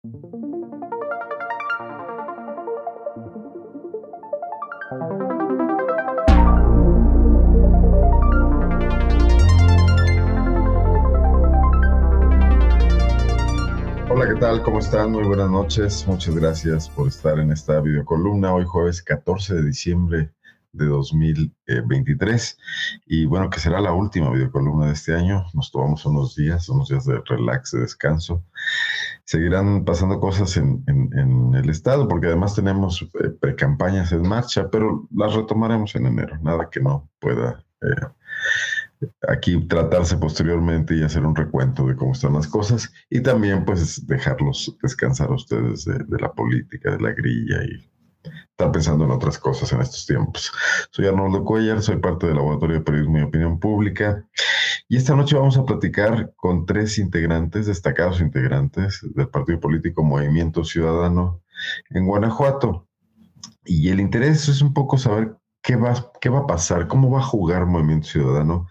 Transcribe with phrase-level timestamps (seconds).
[0.00, 0.14] Hola,
[14.28, 14.62] ¿qué tal?
[14.62, 15.10] ¿Cómo están?
[15.10, 16.06] Muy buenas noches.
[16.06, 20.32] Muchas gracias por estar en esta videocolumna hoy jueves 14 de diciembre
[20.70, 22.58] de 2023
[23.06, 25.44] y bueno, que será la última videocolumna de este año.
[25.54, 28.44] Nos tomamos unos días, unos días de relax, de descanso.
[29.28, 30.82] Seguirán pasando cosas en,
[31.54, 36.38] el estado porque además tenemos eh, precampañas en marcha, pero las retomaremos en enero.
[36.40, 42.32] Nada que no pueda eh, aquí tratarse posteriormente y hacer un recuento de cómo están
[42.32, 47.62] las cosas y también pues dejarlos descansar a ustedes de, la política, de la grilla
[47.64, 47.86] y
[48.50, 50.52] estar pensando en otras cosas en estos tiempos.
[50.90, 54.24] Soy Arnoldo Cuellar, soy parte del Laboratorio de Periodismo y Opinión Pública
[54.88, 60.64] y esta noche vamos a platicar con tres integrantes, destacados integrantes del partido político Movimiento
[60.64, 61.42] Ciudadano
[61.90, 62.86] en Guanajuato.
[63.64, 66.86] Y el interés es un poco saber ¿Qué va, ¿Qué va a pasar?
[66.88, 68.68] ¿Cómo va a jugar Movimiento Ciudadano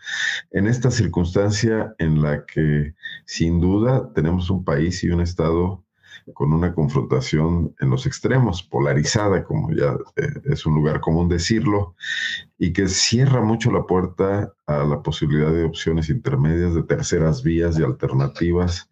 [0.52, 2.95] en esta circunstancia en la que
[3.26, 5.84] sin duda tenemos un país y un Estado
[6.33, 11.95] con una confrontación en los extremos, polarizada, como ya eh, es un lugar común decirlo,
[12.58, 17.80] y que cierra mucho la puerta a la posibilidad de opciones intermedias, de terceras vías
[17.80, 18.89] y alternativas,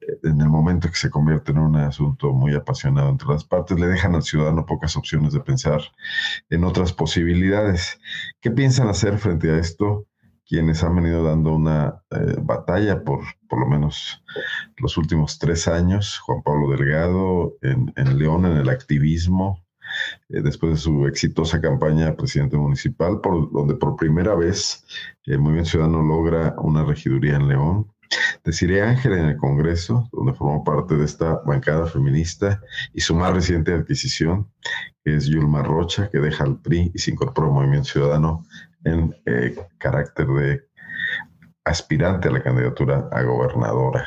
[0.00, 3.78] eh, en el momento que se convierte en un asunto muy apasionado entre las partes,
[3.78, 5.80] le dejan al ciudadano pocas opciones de pensar
[6.50, 7.98] en otras posibilidades.
[8.40, 10.06] ¿Qué piensan hacer frente a esto?
[10.48, 14.22] Quienes han venido dando una eh, batalla por por lo menos
[14.78, 19.64] los últimos tres años, Juan Pablo Delgado en, León, en el activismo,
[20.28, 24.84] eh, después de su exitosa campaña presidente municipal, por donde por primera vez
[25.24, 27.92] el Movimiento Ciudadano logra una regiduría en León.
[28.42, 32.62] Desiree Ángel en el Congreso, donde formó parte de esta bancada feminista,
[32.94, 34.50] y su más reciente adquisición,
[35.04, 38.46] que es Yulma Rocha, que deja al PRI y se incorpora al Movimiento Ciudadano
[38.84, 40.68] en eh, carácter de
[41.64, 44.06] aspirante a la candidatura a gobernadora.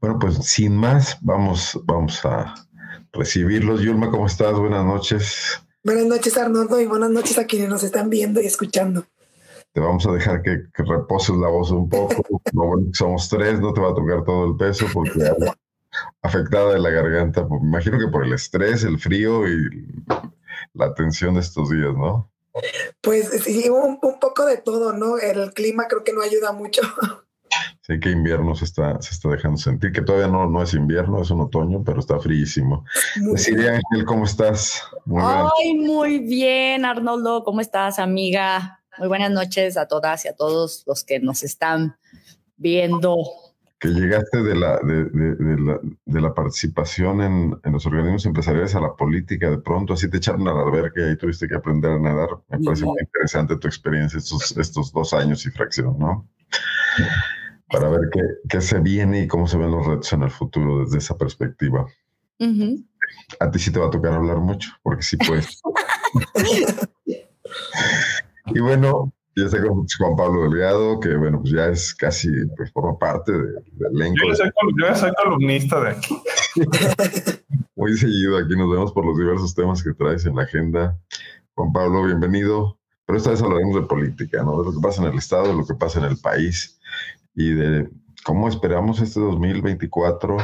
[0.00, 2.54] Bueno, pues sin más, vamos, vamos a
[3.12, 3.80] recibirlos.
[3.80, 4.58] Yulma, ¿cómo estás?
[4.58, 5.62] Buenas noches.
[5.84, 9.06] Buenas noches, Arnoldo, y buenas noches a quienes nos están viendo y escuchando.
[9.72, 12.42] Te vamos a dejar que, reposes la voz un poco.
[12.92, 15.20] somos tres, no te va a tocar todo el peso porque
[16.22, 20.04] afectada de la garganta, me imagino que por el estrés, el frío y
[20.74, 22.30] la tensión de estos días, ¿no?
[23.00, 25.18] Pues sí, un, poco de todo, ¿no?
[25.18, 26.82] El clima creo que no ayuda mucho.
[27.82, 31.22] Sí, que invierno se está, se está dejando sentir, que todavía no, no es invierno,
[31.22, 32.84] es un otoño, pero está fríísimo.
[33.16, 34.82] Deciría, Ángel, ¿cómo estás?
[35.06, 38.82] Muy Ay, muy bien, Arnoldo, ¿cómo estás, amiga?
[38.98, 41.96] Muy buenas noches a todas y a todos los que nos están
[42.58, 43.16] viendo
[43.78, 48.74] que llegaste de la, de, de, la, de la, participación en, en, los organismos empresariales
[48.74, 51.92] a la política, de pronto así te echaron a la alberca y tuviste que aprender
[51.92, 52.28] a nadar.
[52.48, 56.28] Me parece muy interesante tu experiencia estos, estos dos años y fracción, ¿no?
[57.68, 60.80] Para ver qué, qué, se viene y cómo se ven los retos en el futuro
[60.80, 61.86] desde esa perspectiva.
[63.40, 65.60] A ti sí te va a tocar hablar mucho, porque sí puedes.
[68.46, 72.72] y bueno, ya está con Juan Pablo Delgado, que bueno, pues ya es casi, pues
[72.72, 73.54] forma parte del
[73.94, 74.16] elenco.
[74.24, 76.22] Yo ya soy, columnista de aquí.
[77.76, 80.98] Muy seguido aquí nos vemos por los diversos temas que traes en la agenda.
[81.54, 82.78] Juan Pablo, bienvenido.
[83.06, 84.58] Pero esta vez hablaremos de política, ¿no?
[84.58, 86.78] De lo que pasa en el Estado, de lo que pasa en el país
[87.34, 87.88] y de
[88.24, 90.36] cómo esperamos este 2024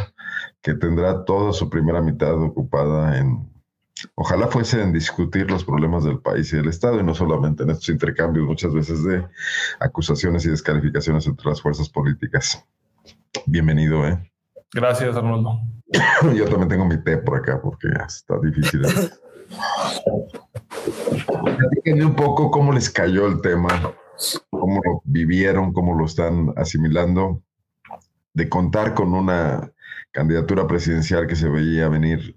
[0.63, 3.54] que tendrá toda su primera mitad ocupada en
[4.15, 7.71] Ojalá fuese en discutir los problemas del país y del Estado y no solamente en
[7.71, 9.27] estos intercambios muchas veces de
[9.81, 12.65] acusaciones y descalificaciones entre las fuerzas políticas.
[13.47, 14.33] Bienvenido, ¿eh?
[14.73, 15.61] Gracias, Arnoldo.
[16.35, 18.83] Yo también tengo mi té por acá porque está difícil.
[21.85, 23.95] Díganme un poco cómo les cayó el tema,
[24.51, 27.43] cómo lo vivieron, cómo lo están asimilando,
[28.33, 29.71] de contar con una
[30.11, 32.37] candidatura presidencial que se veía venir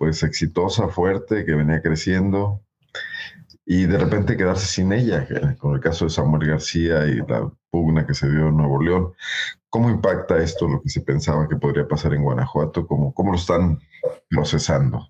[0.00, 2.62] pues exitosa, fuerte, que venía creciendo
[3.66, 8.06] y de repente quedarse sin ella, con el caso de Samuel García y la pugna
[8.06, 9.12] que se dio en Nuevo León.
[9.68, 12.86] ¿Cómo impacta esto lo que se pensaba que podría pasar en Guanajuato?
[12.86, 13.78] ¿Cómo, cómo lo están
[14.30, 15.06] procesando?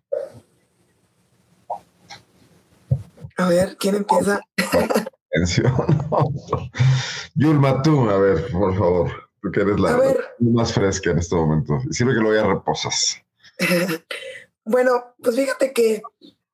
[3.37, 4.41] A ver, ¿quién empieza?
[7.37, 9.97] Yulma, tú, a ver, por favor, tú que eres la,
[10.41, 11.79] más fresca en este momento.
[11.93, 13.23] Sirve que lo a reposas.
[14.71, 16.01] Bueno, pues fíjate que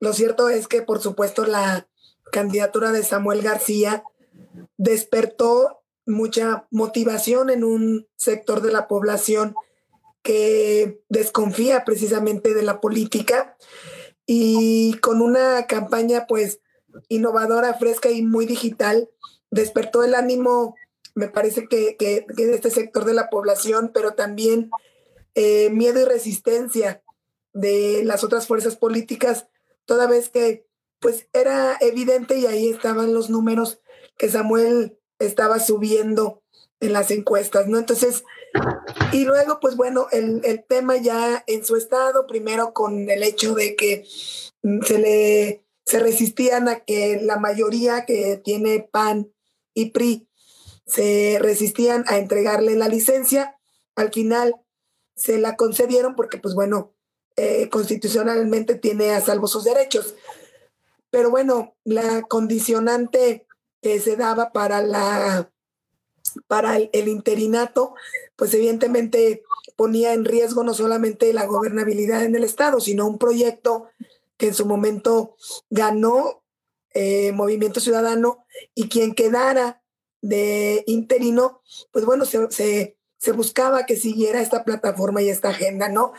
[0.01, 1.87] lo cierto es que, por supuesto, la
[2.33, 4.05] candidatura de Samuel García
[4.79, 9.55] despertó mucha motivación en un sector de la población
[10.23, 13.55] que desconfía precisamente de la política
[14.25, 16.61] y con una campaña pues
[17.11, 19.11] innovadora, fresca y muy digital,
[19.51, 20.75] despertó el ánimo,
[21.15, 24.71] me parece que, que, de este sector de la población, pero también
[25.35, 27.03] eh, miedo y resistencia
[27.57, 29.49] de las otras fuerzas políticas,
[29.87, 30.67] toda vez que
[31.01, 33.81] pues era evidente y ahí estaban los números
[34.19, 36.43] que Samuel estaba subiendo
[36.81, 37.79] en las encuestas, ¿no?
[37.79, 38.25] Entonces,
[39.13, 43.55] y luego, pues bueno, el, el, tema ya en su estado, primero con el hecho
[43.55, 44.05] de que
[44.83, 49.33] se le se resistían a que la mayoría que tiene PAN
[49.73, 50.29] y PRI
[50.85, 53.57] se resistían a entregarle la licencia.
[53.95, 54.57] Al final
[55.15, 56.96] se la concedieron porque, pues bueno,
[57.37, 60.15] eh, constitucionalmente tiene a salvo sus derechos.
[61.11, 63.47] Pero bueno, la condicionante
[63.81, 65.51] que se daba para la
[66.49, 67.95] para el, interinato,
[68.37, 69.43] pues evidentemente
[69.77, 73.89] ponía en riesgo no solamente la gobernabilidad en el Estado, sino un proyecto
[74.37, 75.37] que en su momento
[75.71, 76.43] ganó
[76.95, 78.45] eh, Movimiento Ciudadano
[78.75, 79.83] y quien quedara
[80.23, 81.63] de interino,
[81.93, 86.13] pues bueno, se, se, se, buscaba que siguiera esta plataforma y esta agenda, ¿no?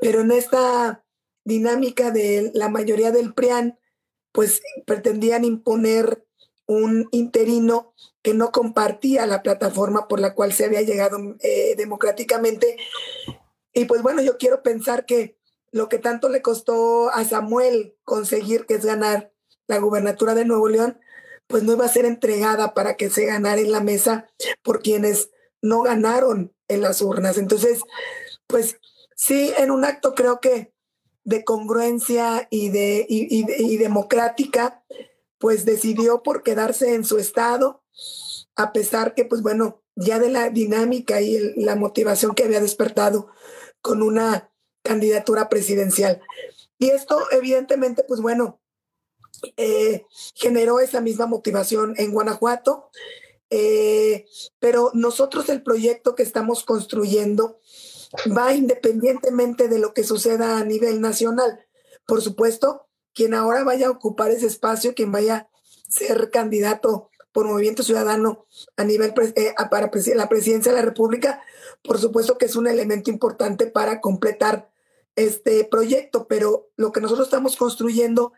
[0.00, 1.04] Pero en esta
[1.44, 3.78] dinámica de la mayoría del PRIAN,
[4.32, 6.26] pues pretendían imponer
[6.66, 12.76] un interino que no compartía la plataforma por la cual se había llegado eh, democráticamente.
[13.72, 15.38] Y pues bueno, yo quiero pensar que
[15.70, 19.32] lo que tanto le costó a Samuel conseguir, que es ganar
[19.68, 20.98] la gubernatura de Nuevo León,
[21.46, 24.26] pues no iba a ser entregada para que se ganara en la mesa
[24.62, 25.30] por quienes
[25.66, 27.38] no ganaron en las urnas.
[27.38, 27.80] Entonces,
[28.46, 28.78] pues
[29.14, 30.72] sí, en un acto creo que
[31.24, 34.84] de congruencia y, de, y, democrática,
[35.38, 37.82] pues decidió por quedarse en su estado,
[38.54, 43.28] a pesar que, pues bueno, ya de la dinámica y la motivación que había despertado
[43.82, 44.52] con una
[44.82, 46.20] candidatura presidencial.
[46.78, 48.60] Y esto, evidentemente, pues bueno,
[49.56, 52.90] eh, generó esa misma motivación en Guanajuato.
[53.50, 54.26] Eh,
[54.58, 57.60] pero nosotros el proyecto que estamos construyendo
[58.36, 61.60] va independientemente de lo que suceda a nivel nacional.
[62.06, 65.48] Por supuesto, quien ahora vaya a ocupar ese espacio, quien vaya a
[65.88, 68.46] ser candidato por Movimiento Ciudadano
[68.76, 71.42] a nivel eh, para la presidencia de la República,
[71.82, 74.70] por supuesto que es un elemento importante para completar
[75.16, 78.32] este proyecto, pero lo que nosotros estamos construyendo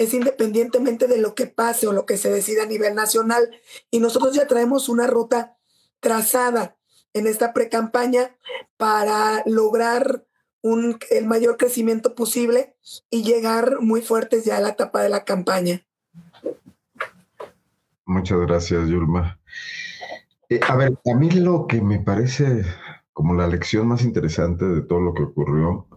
[0.00, 3.50] es independientemente de lo que pase o lo que se decida a nivel nacional.
[3.90, 5.58] Y nosotros ya traemos una ruta
[6.00, 6.78] trazada
[7.12, 8.34] en esta pre-campaña
[8.78, 10.24] para lograr
[10.62, 12.74] un, el mayor crecimiento posible
[13.10, 15.86] y llegar muy fuertes ya a la etapa de la campaña.
[18.06, 19.38] Muchas gracias, Yulma.
[20.48, 22.64] Eh, a ver, a mí lo que me parece
[23.12, 25.89] como la lección más interesante de todo lo que ocurrió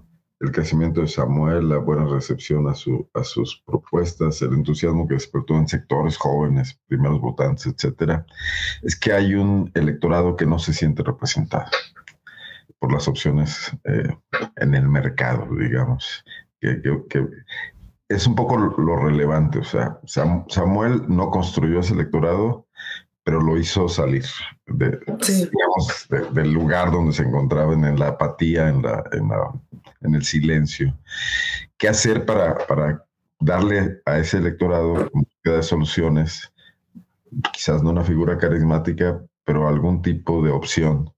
[0.43, 5.13] el crecimiento de Samuel, la buena recepción a, su, a sus propuestas, el entusiasmo que
[5.13, 8.25] despertó en sectores jóvenes, primeros votantes, etcétera,
[8.81, 11.71] es que hay un electorado que no se siente representado
[12.77, 14.17] por las opciones eh,
[14.57, 16.25] en el mercado, digamos,
[16.59, 17.25] que, que,
[18.09, 19.59] es un poco lo relevante.
[19.59, 22.67] O sea, Samuel no construyó ese electorado,
[23.23, 24.25] pero lo hizo salir
[24.67, 24.99] de,
[26.33, 29.53] del lugar donde se encontraban, en la apatía, en, la, en, la,
[30.03, 30.97] en el silencio.
[31.77, 33.05] ¿Qué hacer para, para
[33.39, 35.09] darle a ese electorado
[35.43, 36.51] de soluciones?
[37.51, 41.11] Quizás no una figura carismática, pero algún tipo de opción.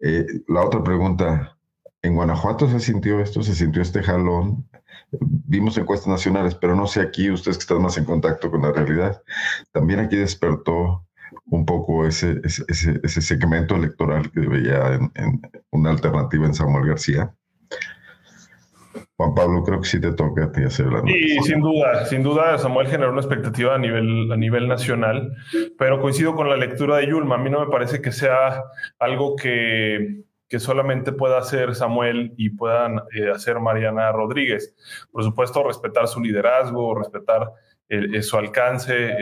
[0.00, 1.56] Eh, la otra pregunta,
[2.02, 3.42] ¿en Guanajuato se sintió esto?
[3.42, 4.68] ¿Se sintió este jalón?
[5.10, 8.72] Vimos encuestas nacionales, pero no sé aquí, ustedes que están más en contacto con la
[8.72, 9.22] realidad,
[9.72, 11.06] también aquí despertó
[11.46, 15.40] un poco ese, ese, ese segmento electoral que veía en,
[15.70, 17.34] una alternativa en Samuel García.
[19.16, 22.22] Juan Pablo, creo que sí te toca a ti hacer la Sí, sin duda, sin
[22.22, 25.34] duda Samuel generó una expectativa a nivel, a nivel nacional,
[25.78, 27.36] pero coincido con la lectura de Yulma.
[27.36, 28.62] A mí no me parece que sea
[28.98, 34.74] algo que, que solamente pueda hacer Samuel y puedan eh, hacer Mariana Rodríguez.
[35.10, 37.52] Por supuesto, respetar su liderazgo, respetar
[38.20, 39.16] su alcance,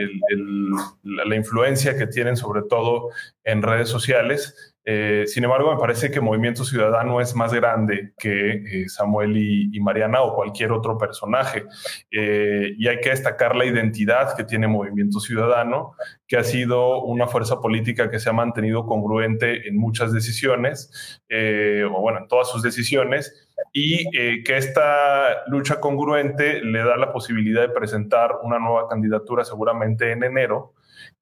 [1.03, 3.09] la influencia que tienen sobre todo
[3.43, 4.74] en redes sociales.
[4.87, 9.79] Eh, sin embargo, me parece que Movimiento Ciudadano es más grande que eh, Samuel y,
[9.79, 11.65] Mariana o cualquier otro personaje.
[12.11, 15.95] Eh, y hay que destacar la identidad que tiene Movimiento Ciudadano,
[16.27, 22.01] que ha sido una fuerza política que se ha mantenido congruente en muchas decisiones, o
[22.01, 24.09] bueno, en todas sus decisiones, y
[24.43, 30.23] que esta lucha congruente le da la posibilidad de presentar una nueva candidatura seguramente en
[30.23, 30.73] enero,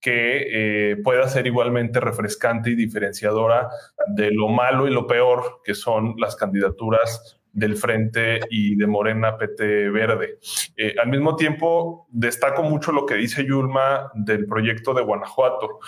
[0.04, 3.70] que eh, pueda ser igualmente refrescante y diferenciadora
[4.08, 9.38] de lo malo y lo peor que son las candidaturas del Frente y de Morena
[9.38, 10.40] PT Verde.
[10.76, 15.80] Eh, al mismo tiempo, destaco mucho lo que dice Yulma del proyecto de Guanajuato.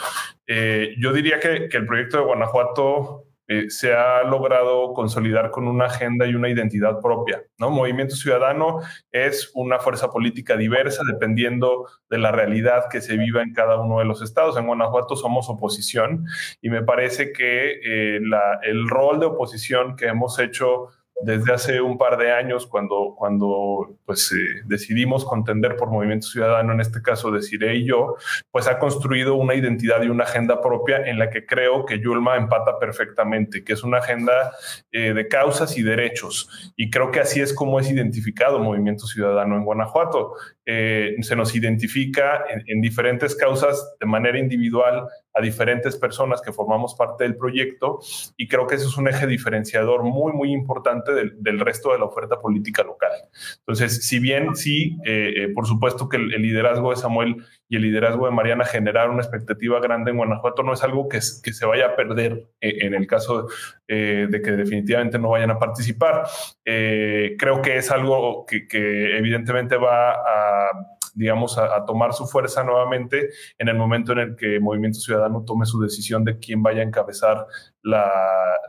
[0.47, 5.67] Eh, yo diría que, que, el proyecto de Guanajuato eh, se ha logrado consolidar con
[5.67, 7.43] una agenda y una identidad propia.
[7.57, 7.69] ¿no?
[7.69, 8.79] Movimiento Ciudadano
[9.11, 13.99] es una fuerza política diversa dependiendo de la realidad que se viva en cada uno
[13.99, 14.57] de los estados.
[14.57, 16.25] En Guanajuato somos oposición
[16.61, 20.89] y me parece que la, el rol de oposición que hemos hecho
[21.21, 26.73] desde hace un par de años, cuando, cuando pues, eh, decidimos contender por Movimiento Ciudadano,
[26.73, 28.15] en este caso Desiree y yo,
[28.51, 32.35] pues ha construido una identidad y una agenda propia en la que creo que Yulma
[32.35, 34.51] empata perfectamente, que es una agenda
[34.91, 36.73] eh, de causas y derechos.
[36.75, 40.33] Y creo que así es como es identificado Movimiento Ciudadano en Guanajuato.
[40.65, 46.95] Eh, se nos identifica en diferentes causas de manera individual a diferentes personas que formamos
[46.95, 47.99] parte del proyecto
[48.37, 52.05] y creo que eso es un eje diferenciador muy, muy importante del, resto de la
[52.05, 53.11] oferta política local.
[53.59, 57.35] Entonces, si bien sí, eh, eh, por supuesto que el, liderazgo de Samuel
[57.67, 61.19] y el liderazgo de Mariana generaron una expectativa grande en Guanajuato, no es algo que,
[61.43, 63.47] que se vaya a perder eh, en el caso
[63.87, 66.23] de que definitivamente no vayan a participar.
[66.63, 73.29] creo que es algo que, que evidentemente va a digamos, a, tomar su fuerza nuevamente
[73.57, 76.85] en el momento en el que Movimiento Ciudadano tome su decisión de quién vaya a
[76.85, 77.47] encabezar
[77.81, 78.11] la,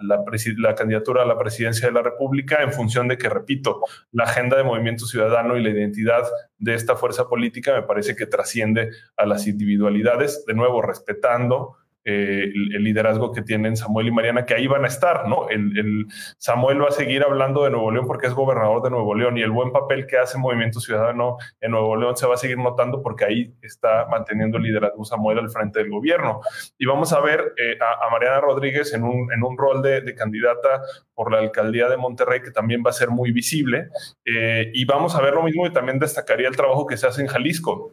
[0.01, 3.81] la, candidatura a la presidencia de la República en función de que, repito,
[4.13, 6.23] la agenda de Movimiento Ciudadano y la identidad
[6.59, 11.77] de esta fuerza política me parece que trasciende a las individualidades, de nuevo respetando
[12.09, 15.49] eh, el, liderazgo que tienen Samuel y Mariana, que ahí van a estar, ¿no?
[15.49, 16.07] El,
[16.39, 19.43] Samuel va a seguir hablando de Nuevo León porque es gobernador de Nuevo León y
[19.43, 23.03] el buen papel que hace Movimiento Ciudadano en Nuevo León se va a seguir notando
[23.03, 26.43] porque ahí está manteniendo el liderazgo Samuel al frente del gobierno.
[26.79, 30.83] Y vamos a ver eh, a, Mariana Rodríguez en un, en un rol de, candidata
[31.13, 33.89] por la alcaldía de Monterrey que también va a ser muy visible.
[34.25, 37.23] Eh, y vamos a ver lo mismo y también destacaría el trabajo que se hace
[37.23, 37.93] en Jalisco.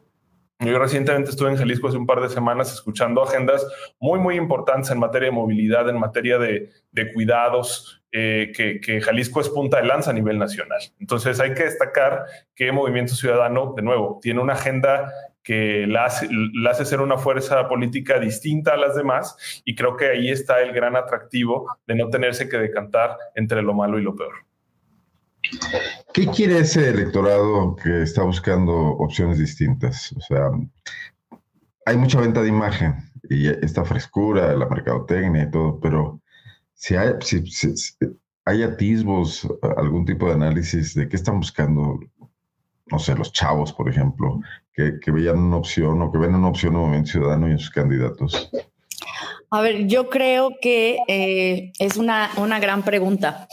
[0.59, 3.67] Yo recientemente estuve en Jalisco hace un par de semanas escuchando agendas
[3.99, 6.69] muy, muy importantes en materia de movilidad, en materia de,
[7.13, 10.79] cuidados, eh, que, Jalisco es punta de lanza a nivel nacional.
[10.99, 15.11] Entonces hay que destacar que Movimiento Ciudadano, de nuevo, tiene una agenda
[15.43, 20.29] que la hace, ser una fuerza política distinta a las demás y creo que ahí
[20.29, 24.33] está el gran atractivo de no tenerse que decantar entre lo malo y lo peor.
[26.13, 30.13] ¿Qué quiere ese electorado que está buscando opciones distintas?
[30.13, 30.51] O sea,
[31.85, 36.21] hay mucha venta de imagen y esta frescura, la mercadotecnia y todo, pero
[36.73, 41.99] si hay, atisbos, algún tipo de análisis de qué están buscando,
[42.91, 44.41] no sé, los chavos, por ejemplo,
[44.73, 47.71] que, veían una opción o que ven una opción en Movimiento Ciudadano y en sus
[47.71, 48.51] candidatos.
[49.49, 53.47] A ver, yo creo que eh, es una, una gran pregunta.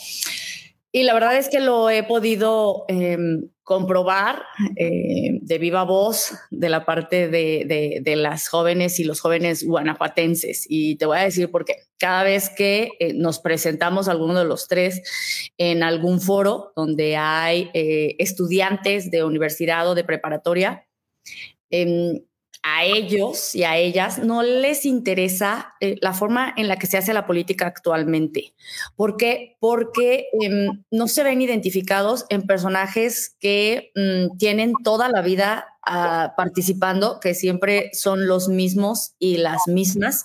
[0.93, 4.43] Y la verdad es que lo he podido em, comprobar
[4.77, 10.67] eh, de viva voz de la parte de, de, las jóvenes y los jóvenes guanajuatenses.
[10.69, 11.77] Y te voy a decir por qué.
[11.97, 17.71] Cada vez que eh, nos presentamos alguno de los tres en algún foro donde hay
[17.73, 20.89] eh, estudiantes de universidad o de preparatoria,
[21.71, 22.21] em,
[22.63, 26.99] a ellos y a ellas no les interesa eh, la forma en la que se
[26.99, 28.55] hace la política actualmente.
[28.97, 29.57] ¿Por qué?
[29.61, 36.35] Porque em, no se ven identificados en personajes que mm, tienen toda la vida ah,
[36.37, 40.25] participando, que siempre son los mismos y las mismas,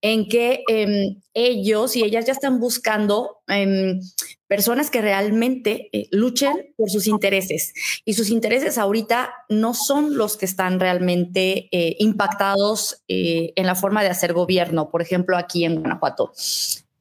[0.00, 4.00] en que em, ellos y ellas ya están buscando em,
[4.48, 7.74] personas que realmente eh, luchen por sus intereses.
[8.04, 13.74] Y sus intereses ahorita no son los que están realmente eh, impactados eh, en la
[13.74, 16.32] forma de hacer gobierno, por ejemplo, aquí en Guanajuato.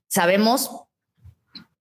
[0.08, 0.87] Sabemos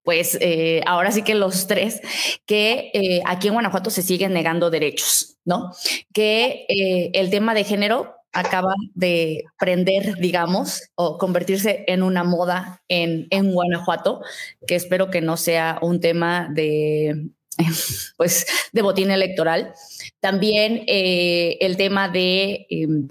[0.06, 0.38] pues
[0.86, 2.00] ahora sí que los tres,
[2.46, 5.72] que aquí en Guanajuato se siguen negando derechos, ¿no?
[6.14, 6.64] Que
[7.12, 13.52] el tema de género acaba de prender, digamos, o convertirse en una moda en, en
[13.52, 14.20] Guanajuato,
[14.66, 17.30] que espero que no sea un tema de,
[18.16, 19.72] pues, de botín electoral.
[20.20, 22.66] También eh, el tema de...
[22.70, 23.08] Em,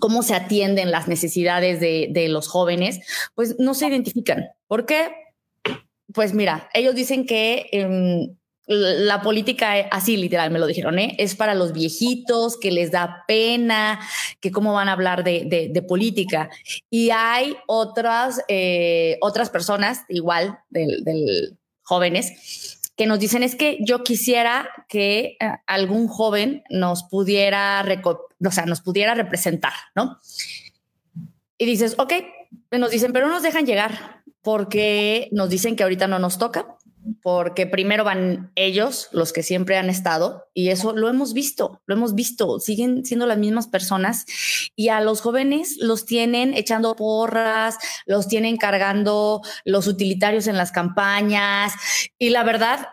[0.00, 2.98] cómo se atienden las necesidades de, de, los jóvenes,
[3.36, 4.48] pues no se identifican.
[4.66, 5.12] ¿Por qué?
[6.12, 11.14] Pues mira, ellos dicen que em, la política, así literal me lo dijeron, ¿eh?
[11.18, 14.00] es para los viejitos, que les da pena,
[14.40, 16.48] que cómo van a hablar de, política.
[16.88, 24.02] Y hay otras, eh, otras personas, igual, del, jóvenes, que nos dicen es que yo
[24.04, 30.20] quisiera que eh, algún joven nos pudiera, o sea, nos pudiera representar, ¿no?
[31.58, 32.12] Y dices, ok,
[32.70, 36.76] nos dicen, pero no nos dejan llegar porque nos dicen que ahorita no nos toca,
[37.22, 41.94] porque primero van ellos, los que siempre han estado, y eso lo hemos visto, lo
[41.94, 44.26] hemos visto, siguen siendo las mismas personas,
[44.76, 50.72] y a los jóvenes los tienen echando porras, los tienen cargando los utilitarios en las
[50.72, 51.72] campañas,
[52.18, 52.88] y la verdad,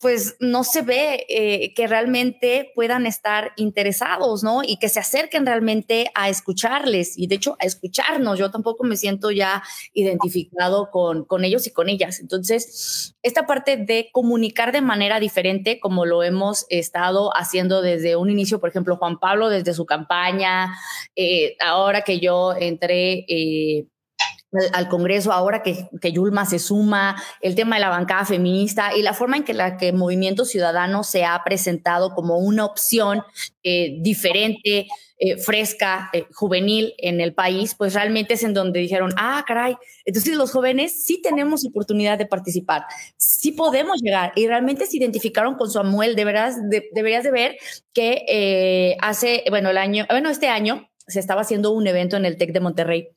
[0.00, 4.62] pues no se ve eh, que realmente puedan estar interesados, ¿no?
[4.64, 8.38] Y que se acerquen realmente a escucharles y de hecho a escucharnos.
[8.38, 12.18] Yo tampoco me siento ya identificado con, con ellos y con ellas.
[12.18, 18.30] Entonces, esta parte de comunicar de manera diferente, como lo hemos estado haciendo desde un
[18.30, 20.74] inicio, por ejemplo, Juan Pablo desde su campaña,
[21.14, 23.24] eh, ahora que yo entré...
[23.28, 23.86] Eh,
[24.72, 29.02] al, Congreso, ahora que, que, Yulma se suma, el tema de la bancada feminista y
[29.02, 33.22] la forma en que la que Movimiento Ciudadano se ha presentado como una opción
[33.62, 39.10] eh, diferente, eh, fresca, eh, juvenil en el país, pues realmente es en donde dijeron,
[39.16, 42.84] ah, caray, entonces los jóvenes sí tenemos oportunidad de participar,
[43.16, 47.56] sí podemos llegar y realmente se identificaron con Samuel, deberás, de, deberías de ver
[47.94, 52.36] que hace, bueno, el año, bueno, este año se estaba haciendo un evento en el
[52.36, 53.08] TEC de Monterrey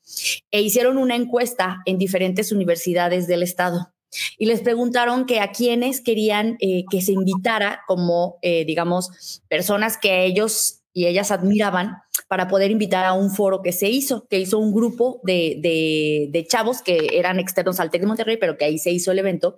[0.52, 3.94] e hicieron una encuesta en diferentes universidades del estado
[4.38, 9.98] y les preguntaron que a quienes querían eh, que se invitara como, eh, digamos, personas
[9.98, 14.40] que ellos y ellas admiraban para poder invitar a un foro que se hizo, que
[14.40, 18.58] hizo un grupo de, de, de, chavos que eran externos al TEC de Monterrey, pero
[18.58, 19.58] que ahí se hizo el evento.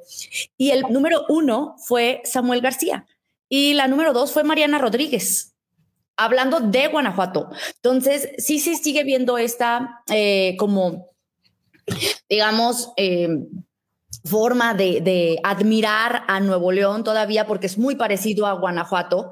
[0.57, 3.05] Y el número uno fue Samuel García
[3.47, 5.55] y la número dos fue Mariana Rodríguez
[6.19, 7.49] hablando de Guanajuato.
[7.75, 11.07] Entonces, sí se sigue viendo esta eh, como,
[12.29, 13.29] digamos, eh,
[14.25, 19.31] forma de, admirar a Nuevo León todavía porque es muy parecido a Guanajuato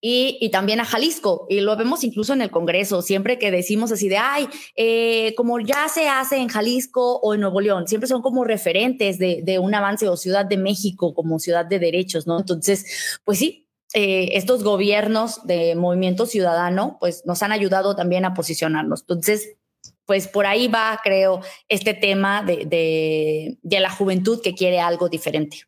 [0.00, 1.46] y, también a Jalisco.
[1.48, 5.58] Y lo vemos incluso en el Congreso, siempre que decimos así de, ay, eh, como
[5.58, 9.58] ya se hace en Jalisco o en Nuevo León, siempre son como referentes de, de
[9.58, 12.38] un avance o Ciudad de México como ciudad de derechos, ¿no?
[12.38, 18.34] Entonces, pues sí, eh, estos gobiernos de movimiento ciudadano, pues nos han ayudado también a
[18.34, 19.00] posicionarnos.
[19.00, 19.56] Entonces,
[20.04, 25.62] pues por ahí va, creo, este tema de, la juventud que quiere algo diferente.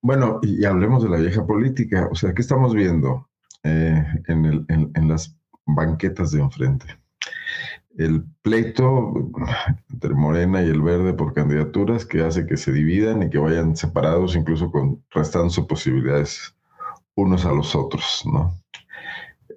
[0.00, 2.08] Bueno, y hablemos de la vieja política.
[2.10, 3.28] O sea, ¿qué estamos viendo
[3.62, 7.01] eh, en, en las banquetas de enfrente?
[7.98, 9.12] El pleito
[9.90, 13.76] entre Morena y el Verde por candidaturas que hace que se dividan y que vayan
[13.76, 16.54] separados, incluso con restando posibilidades
[17.14, 18.54] unos a los otros, ¿no?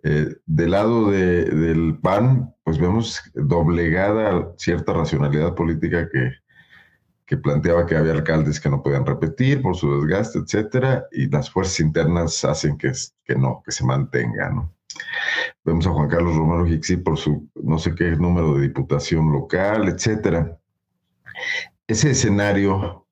[0.04, 6.32] Eh, del lado del PAN, pues vemos doblegada cierta racionalidad política que,
[7.26, 11.50] que planteaba que había alcaldes que no podían repetir por su desgaste, etcétera, y las
[11.50, 12.92] fuerzas internas hacen que,
[13.24, 14.76] que no, que se mantenga, ¿no?
[15.64, 19.88] Vemos a Juan Carlos Romero Hixi por su no sé qué número de diputación local,
[19.88, 20.58] etcétera.
[21.88, 23.06] Ese escenario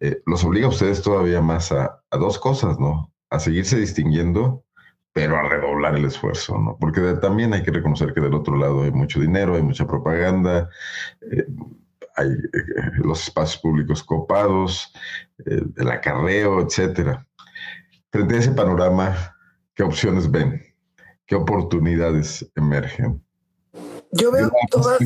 [0.00, 3.12] eh, los obliga a ustedes todavía más a, dos cosas, ¿no?
[3.28, 4.64] A seguirse distinguiendo,
[5.12, 6.76] pero a redoblar el esfuerzo, ¿no?
[6.80, 10.70] Porque también hay que reconocer que del otro lado hay mucho dinero, hay mucha propaganda,
[11.20, 11.46] eh,
[12.16, 14.92] hay eh, los espacios públicos copados,
[15.44, 17.26] el acarreo, etcétera.
[18.10, 19.14] Frente a ese panorama,
[19.74, 20.69] ¿qué opciones ven?
[21.30, 23.24] ¿Qué oportunidades emergen?
[24.10, 24.98] Yo veo todas.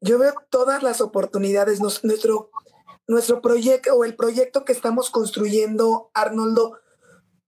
[0.00, 1.80] Yo veo todas las oportunidades.
[1.80, 2.52] nuestro,
[3.08, 6.78] nuestro proyecto o el proyecto que estamos construyendo, Arnoldo,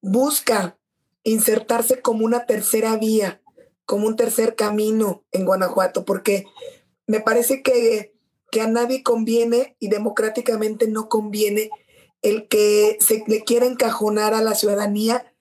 [0.00, 0.78] busca
[1.22, 3.40] insertarse como una tercera vía,
[3.84, 6.46] como un tercer camino en Guanajuato, porque
[7.06, 8.16] me parece que,
[8.50, 11.70] que a nadie conviene y democráticamente no conviene
[12.22, 15.32] el que se le quiera encajonar a la ciudadanía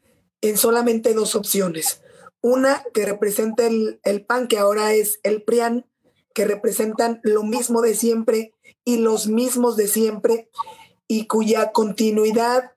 [0.50, 2.02] en solamente dos opciones.
[2.42, 5.86] Una que representa el, PAN, que ahora es el PRIAN,
[6.34, 8.54] que representan lo mismo de siempre
[8.84, 10.50] y los mismos de siempre,
[11.08, 12.74] y cuya continuidad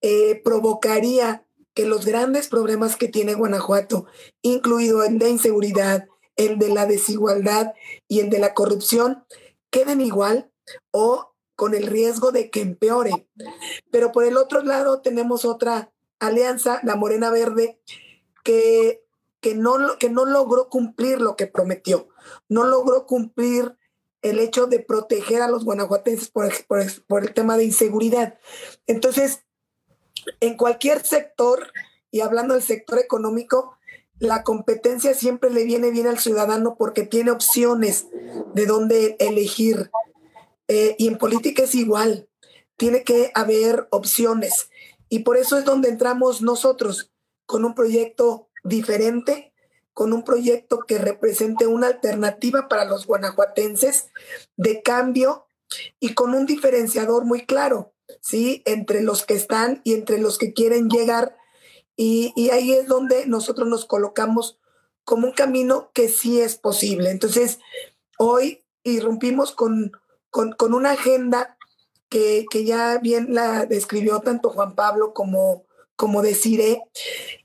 [0.00, 4.06] eh, provocaría que los grandes problemas que tiene Guanajuato,
[4.42, 7.74] incluido el de inseguridad, el de la desigualdad
[8.08, 9.24] y el de la corrupción,
[9.70, 10.50] queden igual
[10.90, 13.28] o con el riesgo de que empeore.
[13.90, 17.80] Pero por el otro lado tenemos otra alianza, la Morena Verde,
[18.44, 19.04] que,
[19.40, 22.08] que, no, que no logró cumplir lo que prometió,
[22.48, 23.76] no logró cumplir
[24.22, 28.38] el hecho de proteger a los guanajuatenses por, el tema de inseguridad.
[28.86, 29.44] Entonces,
[30.40, 31.72] en cualquier sector,
[32.10, 33.76] y hablando del sector económico,
[34.18, 38.06] la competencia siempre le viene bien al ciudadano porque tiene opciones
[38.54, 39.90] de dónde elegir.
[40.68, 42.28] Eh, y en política es igual.
[42.76, 44.68] tiene que haber opciones.
[45.08, 47.12] Y por eso es donde entramos nosotros
[47.46, 49.52] con un proyecto diferente,
[49.92, 54.10] con un proyecto que represente una alternativa para los guanajuatenses
[54.56, 55.46] de cambio
[56.00, 58.62] y con un diferenciador muy claro, ¿sí?
[58.66, 61.36] Entre los que están y entre los que quieren llegar.
[61.96, 64.58] Y, ahí es donde nosotros nos colocamos
[65.04, 67.10] como un camino que sí es posible.
[67.10, 67.58] Entonces,
[68.18, 69.92] hoy irrumpimos con,
[70.30, 71.55] con, una agenda
[72.08, 75.64] que, ya bien la describió tanto Juan Pablo como,
[75.96, 76.82] como Desiree,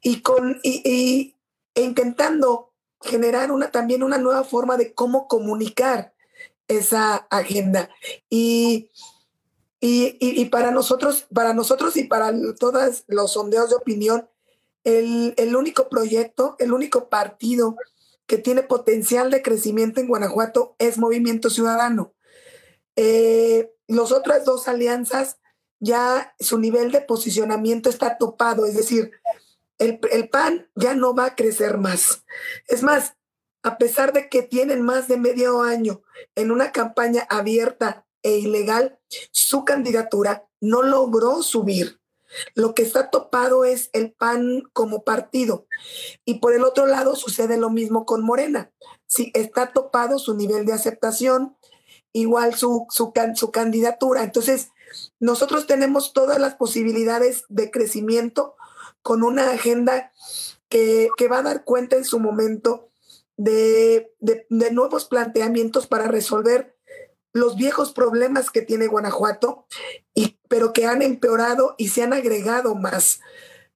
[0.02, 1.36] y, con, y,
[1.76, 6.14] intentando generar una, también una nueva forma de cómo comunicar
[6.68, 7.90] esa agenda.
[8.30, 8.90] Y,
[9.80, 14.30] y, para nosotros, para nosotros y para todos los sondeos de opinión,
[14.84, 17.76] el, único proyecto, el único partido
[18.26, 22.14] que tiene potencial de crecimiento en Guanajuato es Movimiento Ciudadano.
[22.96, 25.38] Eh, las otras dos alianzas
[25.80, 29.12] ya su nivel de posicionamiento está topado, es decir,
[29.80, 32.24] el, el, PAN ya no va a crecer más.
[32.68, 33.16] Es más,
[33.64, 36.04] a pesar de que tienen más de medio año
[36.36, 39.00] en una campaña abierta e ilegal,
[39.32, 42.00] su candidatura no logró subir.
[42.56, 45.68] Lo que está topado es el PAN como partido.
[46.26, 48.72] Y por el otro lado sucede lo mismo con Morena.
[49.06, 51.58] Sí, está topado su nivel de aceptación,
[52.14, 54.24] igual su, su, su candidatura.
[54.24, 54.70] Entonces,
[55.20, 58.56] nosotros tenemos todas las posibilidades de crecimiento
[59.02, 60.12] con una agenda
[60.70, 62.90] que, va a dar cuenta en su momento
[63.38, 66.76] de, de nuevos planteamientos para resolver
[67.34, 69.66] los viejos problemas que tiene Guanajuato,
[70.14, 73.22] y, pero que han empeorado y se han agregado más.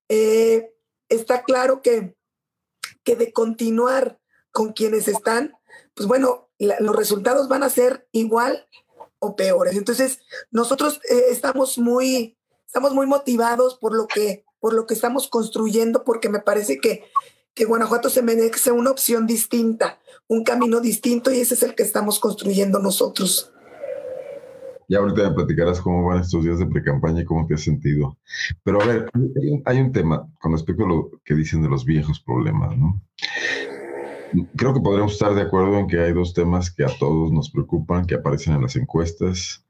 [0.09, 0.73] Eh,
[1.09, 2.15] está claro que,
[3.03, 4.19] que de continuar
[4.51, 5.57] con quienes están,
[5.93, 8.65] pues bueno, los resultados van a ser igual
[9.19, 9.75] o peores.
[9.75, 10.19] Entonces,
[10.51, 16.03] nosotros eh, estamos muy, estamos muy motivados por lo que, por lo que estamos construyendo,
[16.03, 17.03] porque me parece que,
[17.53, 21.83] que Guanajuato se merece una opción distinta, un camino distinto y ese es el que
[21.83, 23.51] estamos construyendo nosotros.
[24.87, 28.17] Ya ahorita me platicarás cómo van estos días de pre-campaña y cómo te has sentido.
[28.63, 29.09] Pero a ver,
[29.65, 33.01] hay un tema con respecto a lo que dicen de los viejos problemas, ¿no?
[34.55, 37.49] Creo que podríamos estar de acuerdo en que hay dos temas que a todos nos
[37.49, 39.65] preocupan, que aparecen en las encuestas.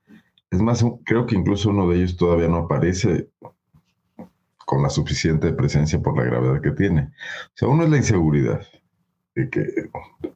[0.50, 3.30] Es más, creo que incluso uno de ellos todavía no aparece
[4.66, 7.02] con la suficiente presencia por la gravedad que tiene.
[7.02, 8.62] O sea, uno es la inseguridad,
[9.36, 9.66] de que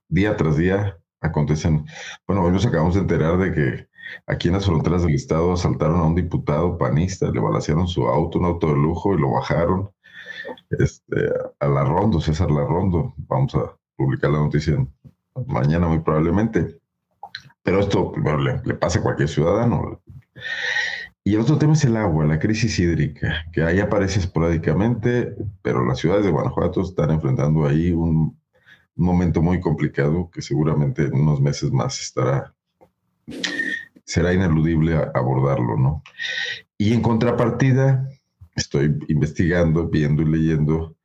[0.08, 1.86] día tras día acontecen,
[2.28, 3.88] bueno, hoy nos acabamos de enterar de que
[4.28, 8.40] aquí en las fronteras del estado asaltaron a un diputado panista, le balacearon su auto,
[8.40, 9.92] un auto de lujo y lo bajaron
[10.72, 11.16] este,
[11.60, 13.14] a Larrondo, César Larrondo.
[13.18, 14.76] Vamos a publicar la noticia
[15.46, 16.80] mañana muy probablemente.
[17.62, 18.14] Pero esto
[18.66, 20.02] le, pasa a cualquier ciudadano.
[21.24, 25.86] Y el otro tema es el agua, la crisis hídrica, que ahí aparece esporádicamente, pero
[25.86, 28.40] las ciudades de Guanajuato están enfrentando ahí un
[29.00, 32.54] un momento muy complicado que seguramente en unos meses más estará,
[34.04, 36.04] será ineludible abordarlo, ¿no?
[36.78, 38.10] Y en contrapartida,
[38.56, 40.98] estoy investigando, viendo y leyendo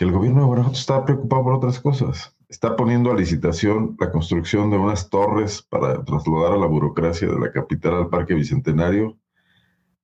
[0.00, 2.34] que el gobierno de Guanajuato está preocupado por otras cosas.
[2.48, 7.38] Está poniendo a licitación la construcción de unas torres para trasladar a la burocracia de
[7.38, 9.18] la capital al Parque Bicentenario,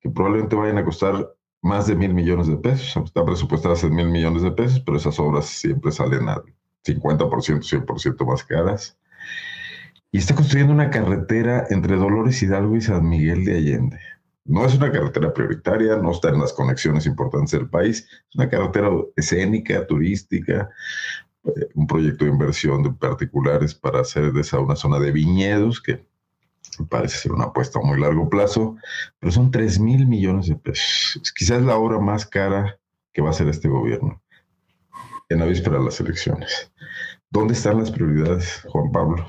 [0.01, 1.33] que probablemente vayan a costar
[1.63, 2.95] más de mil millones de pesos.
[3.07, 6.43] Está presupuestadas en mil millones de pesos, pero esas obras siempre salen a
[6.85, 8.99] 50%, 100% más caras.
[10.13, 13.99] Y está construyendo una carretera entre Dolores Hidalgo y San Miguel de Allende.
[14.47, 18.49] No es una carretera prioritaria, no está en las conexiones importantes del país, es una
[18.49, 20.71] carretera escénica, turística,
[21.45, 25.81] eh, un proyecto de inversión de particulares para hacer de esa una zona de viñedos
[25.81, 26.07] que
[26.89, 28.77] parece ser una apuesta a muy largo plazo,
[29.19, 31.33] pero son 3 mil millones de pesos.
[31.37, 32.79] Quizás la obra más cara
[33.13, 34.23] que va a hacer este gobierno
[35.29, 36.73] en la víspera de las elecciones.
[37.31, 39.27] ¿Dónde están las prioridades, Juan Pablo?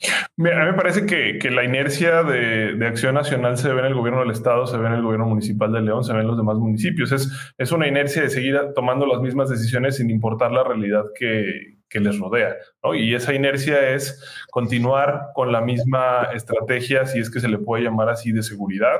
[0.00, 4.20] A mí me parece que, la inercia de, acción nacional se ve en el gobierno
[4.20, 6.56] del Estado, se ve en el gobierno municipal de León, se ve en los demás
[6.56, 7.12] municipios.
[7.12, 11.77] Es, es una inercia de seguir tomando las mismas decisiones sin importar la realidad que,
[11.88, 12.56] que les rodea.
[12.94, 17.84] Y esa inercia es continuar con la misma estrategia, si es que se le puede
[17.84, 18.98] llamar así, de seguridad,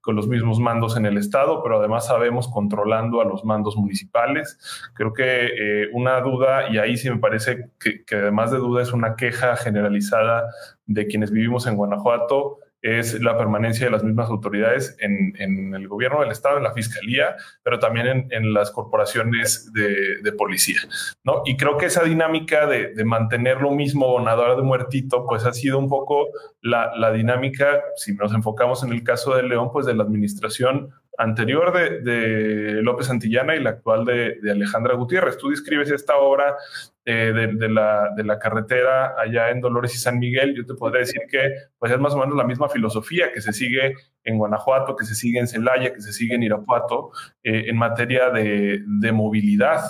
[0.00, 4.58] con los mismos mandos en el Estado, pero además sabemos controlando a los mandos municipales.
[4.94, 8.82] Creo que eh, una duda, y ahí sí me parece que, que además de duda
[8.82, 10.48] es una queja generalizada
[10.86, 15.34] de quienes vivimos en Guanajuato, es la permanencia de las mismas autoridades en,
[15.74, 20.78] el gobierno del Estado, en la Fiscalía, pero también en, las corporaciones de, policía.
[21.24, 21.42] ¿no?
[21.44, 25.78] Y creo que esa dinámica de, mantener lo mismo nadar de muertito, pues ha sido
[25.78, 26.28] un poco
[26.62, 30.90] la, la dinámica, si nos enfocamos en el caso de León, pues de la administración
[31.20, 35.36] anterior de, López Santillana y la actual de, Alejandra Gutiérrez.
[35.36, 36.56] Tú describes esta obra
[37.04, 40.54] eh, de, la, carretera allá en Dolores y San Miguel.
[40.56, 43.52] Yo te podría decir que pues, es más o menos la misma filosofía que se
[43.52, 47.10] sigue en Guanajuato, que se sigue en Celaya, que se sigue en Irapuato
[47.42, 49.82] eh, en materia de, movilidad.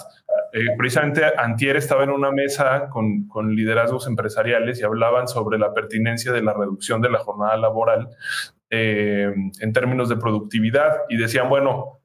[0.52, 5.72] Eh, precisamente Antier estaba en una mesa con, con, liderazgos empresariales y hablaban sobre la
[5.72, 8.08] pertinencia de la reducción de la jornada laboral
[8.70, 12.00] eh, en términos de productividad y decían, bueno,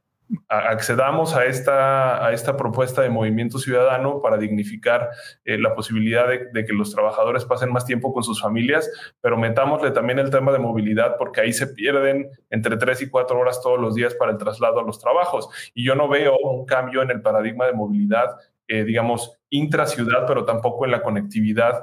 [0.48, 5.10] accedamos a esta, a esta propuesta de movimiento ciudadano para dignificar
[5.44, 8.90] eh, la posibilidad de, que los trabajadores pasen más tiempo con sus familias,
[9.22, 13.40] pero metámosle también el tema de movilidad porque ahí se pierden entre tres y cuatro
[13.40, 15.50] horas todos los días para el traslado a los trabajos.
[15.74, 18.36] Y yo no veo un cambio en el paradigma de movilidad,
[18.68, 21.82] eh, digamos, intraciudad, pero tampoco en la conectividad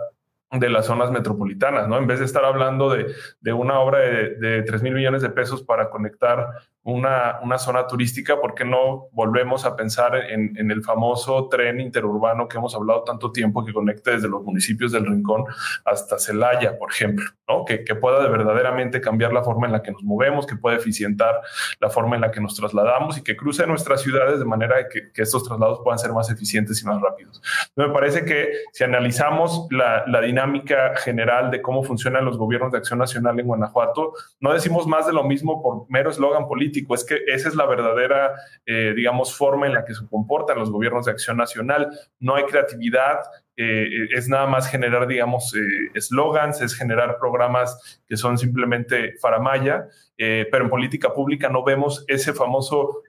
[0.52, 1.96] de las zonas metropolitanas, ¿no?
[1.96, 3.06] En vez de estar hablando de,
[3.40, 6.46] de una obra de, de 3 mil millones de pesos para conectar
[6.84, 11.80] una, una, zona turística, ¿por qué no volvemos a pensar en, en, el famoso tren
[11.80, 15.44] interurbano que hemos hablado tanto tiempo que conecte desde los municipios del Rincón
[15.84, 17.64] hasta Celaya, por ejemplo, ¿no?
[17.64, 21.40] que, que pueda verdaderamente cambiar la forma en la que nos movemos, que pueda eficientar
[21.78, 25.12] la forma en la que nos trasladamos y que cruce nuestras ciudades de manera que,
[25.12, 27.40] que estos traslados puedan ser más eficientes y más rápidos.
[27.76, 32.78] Me parece que si analizamos la, la dinámica general de cómo funcionan los gobiernos de
[32.78, 37.04] acción nacional en Guanajuato, no decimos más de lo mismo por mero eslogan político, es
[37.04, 38.32] que esa es la verdadera,
[38.66, 41.88] eh, digamos, forma en la que se comportan los gobiernos de acción nacional.
[42.18, 43.20] No hay creatividad,
[43.56, 49.86] eh, es nada más generar, digamos, eh, eslogans, es generar programas que son simplemente faramaya,
[50.16, 53.02] pero en política pública no vemos ese famoso,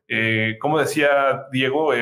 [0.60, 1.94] como decía Diego,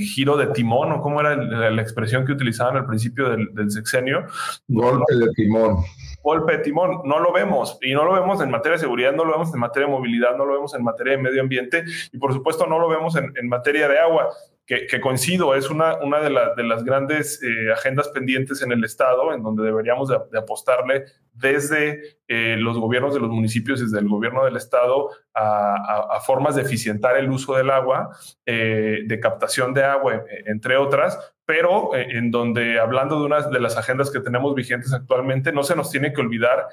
[0.00, 4.26] giro de timón, o cómo era la, expresión que utilizaban al principio del, del sexenio.
[4.68, 5.84] Golpe de timón
[6.26, 7.02] golpe de timón.
[7.04, 9.60] No lo vemos y no lo vemos en materia de seguridad, no lo vemos en
[9.60, 12.80] materia de movilidad, no lo vemos en materia de medio ambiente y por supuesto no
[12.80, 14.30] lo vemos en, en materia de agua
[14.66, 19.42] que, coincido, es una, una de, las grandes eh, agendas pendientes en el Estado, en
[19.44, 24.56] donde deberíamos de, apostarle desde eh, los gobiernos de los municipios, desde el gobierno del
[24.56, 28.10] Estado, a, formas de eficientar el uso del agua,
[28.44, 33.76] eh, de captación de agua, entre otras, pero en donde, hablando de una de las
[33.76, 36.66] agendas que tenemos vigentes actualmente, no se nos tiene que olvidar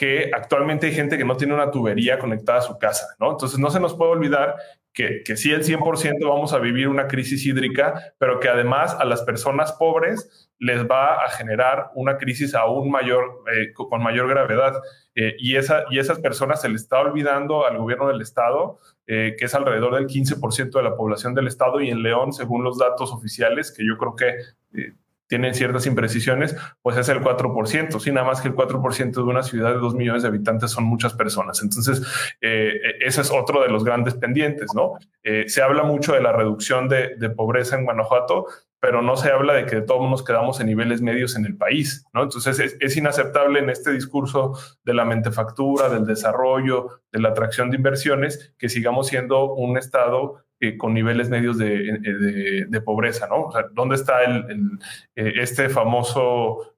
[0.00, 3.32] que actualmente hay gente que no tiene una tubería conectada a su casa, ¿no?
[3.32, 4.54] Entonces no se nos puede olvidar
[4.94, 9.04] que, que sí el 100% vamos a vivir una crisis hídrica, pero que además a
[9.04, 14.72] las personas pobres les va a generar una crisis aún mayor, eh, con mayor gravedad.
[15.14, 19.36] Eh, y, esa, y esas personas se les está olvidando al gobierno del Estado, eh,
[19.38, 22.78] que es alrededor del 15% de la población del Estado, y en León, según los
[22.78, 24.94] datos oficiales, que yo creo que
[25.30, 28.00] tienen ciertas imprecisiones, pues es el 4%.
[28.00, 30.82] Sí, nada más que el 4% de una ciudad de 2 millones de habitantes son
[30.82, 31.62] muchas personas.
[31.62, 32.02] Entonces,
[32.40, 34.94] eh, ese es otro de los grandes pendientes, ¿no?
[35.22, 38.46] Eh, se habla mucho de la reducción de, pobreza en Guanajuato,
[38.80, 42.04] pero no se habla de que todos nos quedamos en niveles medios en el país,
[42.12, 42.24] ¿no?
[42.24, 47.70] Entonces, es, es inaceptable en este discurso de la mentefactura, del desarrollo, de la atracción
[47.70, 53.26] de inversiones, que sigamos siendo un Estado eh, con niveles medios de, eh, de, pobreza,
[53.28, 53.44] ¿no?
[53.44, 54.78] O sea, ¿dónde está el,
[55.16, 56.74] eh, este famoso,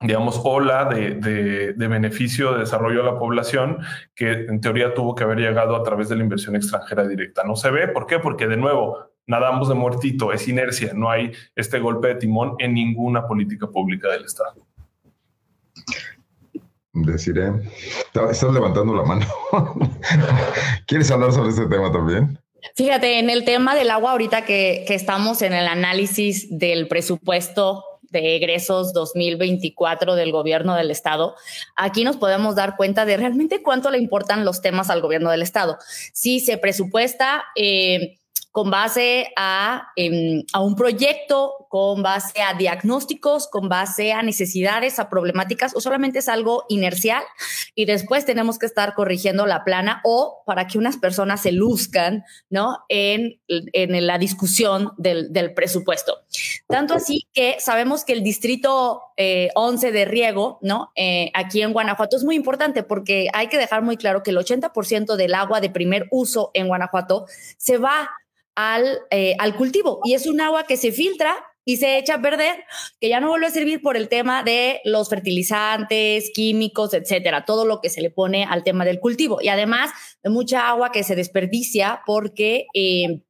[0.00, 3.78] digamos, ola de, de, beneficio de desarrollo a la población
[4.14, 7.42] que en teoría tuvo que haber llegado a través de la inversión extranjera directa?
[7.42, 8.20] No se ve, ¿por qué?
[8.20, 12.74] Porque de nuevo, nadamos de muertito, es inercia, no hay este golpe de timón en
[12.74, 14.69] ninguna política pública del Estado.
[16.92, 17.52] Deciré,
[18.30, 19.26] estás levantando la mano.
[20.86, 22.38] ¿Quieres hablar sobre este tema también?
[22.74, 27.84] Fíjate, en el tema del agua, ahorita que, que estamos en el análisis del presupuesto
[28.10, 31.36] de egresos 2024 del gobierno del estado,
[31.76, 35.42] aquí nos podemos dar cuenta de realmente cuánto le importan los temas al gobierno del
[35.42, 35.78] estado.
[36.12, 38.19] Si se presupuesta eh,
[38.52, 44.98] con base a, em, a, un proyecto, con base a diagnósticos, con base a necesidades,
[44.98, 47.22] a problemáticas, o solamente es algo inercial
[47.74, 52.24] y después tenemos que estar corrigiendo la plana o para que unas personas se luzcan,
[52.48, 52.78] ¿no?
[52.88, 56.18] En, en la discusión del, del, presupuesto.
[56.66, 59.02] Tanto así que sabemos que el distrito
[59.54, 60.90] 11 eh, de riego, ¿no?
[60.96, 64.38] Eh, aquí en Guanajuato es muy importante porque hay que dejar muy claro que el
[64.38, 68.10] 80% del agua de primer uso en Guanajuato se va
[68.60, 72.22] al, eh, al cultivo y es un agua que se filtra y se echa a
[72.22, 72.64] perder,
[73.00, 77.64] que ya no vuelve a servir por el tema de los fertilizantes, químicos, etcétera, todo
[77.64, 79.40] lo que se le pone al tema del cultivo.
[79.40, 79.90] Y además
[80.22, 82.66] de mucha agua que se desperdicia porque...
[82.74, 83.22] Eh,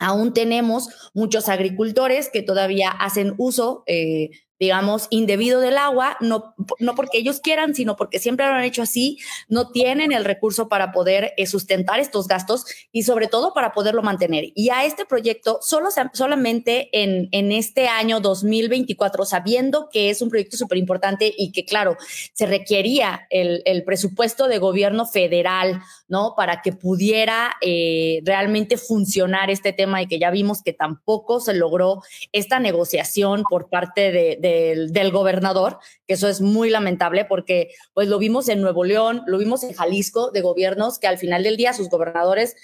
[0.00, 6.94] aún tenemos muchos agricultores que todavía hacen uso eh, digamos, indebido del agua, no, no
[6.94, 9.18] porque ellos quieran, sino porque siempre lo han hecho así,
[9.48, 14.02] no tienen el recurso para poder eh, sustentar estos gastos y sobre todo para poderlo
[14.02, 14.46] mantener.
[14.54, 20.28] Y a este proyecto, solo, solamente en, en este año 2024, sabiendo que es un
[20.28, 21.96] proyecto súper importante y que, claro,
[22.32, 26.34] se requería el, el, presupuesto de gobierno federal, ¿no?
[26.36, 31.54] Para que pudiera eh, realmente funcionar este tema y que ya vimos que tampoco se
[31.54, 38.08] logró esta negociación por parte de del, gobernador, que eso es muy lamentable porque pues
[38.08, 41.56] lo vimos en Nuevo León, lo vimos en Jalisco, de gobiernos que al final del
[41.56, 42.56] día sus gobernadores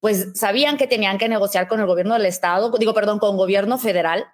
[0.00, 3.78] pues sabían que tenían que negociar con el gobierno del estado, digo, perdón, con gobierno
[3.78, 4.26] federal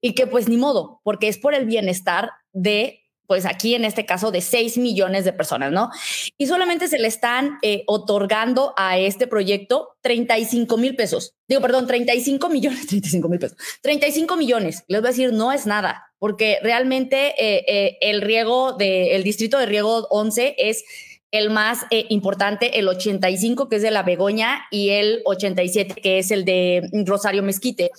[0.00, 4.04] y que pues ni modo, porque es por el bienestar de pues aquí en este
[4.04, 5.88] caso de 6 millones de personas, ¿no?
[6.36, 11.36] Y solamente se le están eh, otorgando a este proyecto 35 mil pesos.
[11.46, 13.56] Digo, perdón, 35 millones, 35 mil pesos.
[13.82, 14.82] 35 millones.
[14.88, 19.58] Les voy a decir, no es nada, porque realmente eh, eh, el riego del distrito
[19.58, 20.84] de riego 11 es
[21.32, 26.30] el más importante, el 85 que es de la Begoña y el 87 que es
[26.30, 27.90] el de Rosario Mezquite.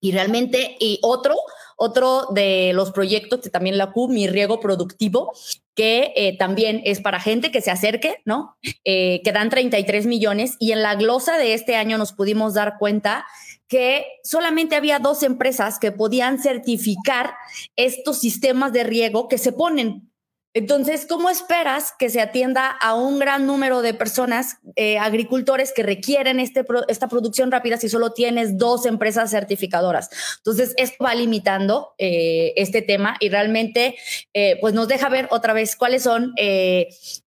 [0.00, 1.34] Y realmente, y otro,
[1.76, 5.32] otro de los proyectos que también la CUB, mi riego productivo,
[5.74, 8.56] que eh, también es para gente que se acerque, ¿no?
[8.84, 12.78] Eh, que dan 33 millones y en la glosa de este año nos pudimos dar
[12.78, 13.26] cuenta
[13.68, 17.34] que solamente había dos empresas que podían certificar
[17.76, 20.07] estos sistemas de riego que se ponen
[20.58, 25.82] entonces, ¿cómo esperas que se atienda a un gran número de personas, eh, agricultores que
[25.82, 30.10] requieren este esta producción rápida si solo tienes dos empresas certificadoras?
[30.38, 33.96] Entonces, esto va limitando eh, este tema y realmente
[34.34, 36.34] eh, pues nos deja ver otra vez cuáles son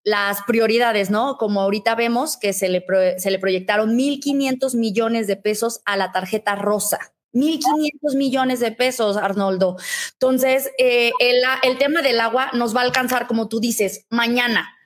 [0.04, 1.38] las prioridades, ¿no?
[1.38, 2.84] Como ahorita vemos que se le,
[3.18, 7.14] se le proyectaron 1.500 millones de pesos a la tarjeta rosa.
[7.34, 9.78] 1.500 millones de pesos, Arnoldo.
[10.14, 14.78] Entonces, eh, el, tema del agua nos va a alcanzar, como tú dices, mañana.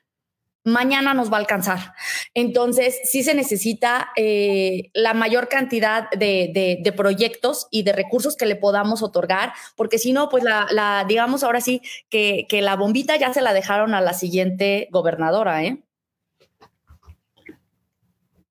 [0.63, 1.93] Mañana nos va a alcanzar.
[2.33, 8.55] Entonces, sí se necesita eh, la mayor cantidad de, proyectos y de recursos que le
[8.55, 13.31] podamos otorgar, porque si no, pues la, digamos ahora sí que, que la bombita ya
[13.31, 15.84] se la dejaron a la siguiente gobernadora, ¿eh?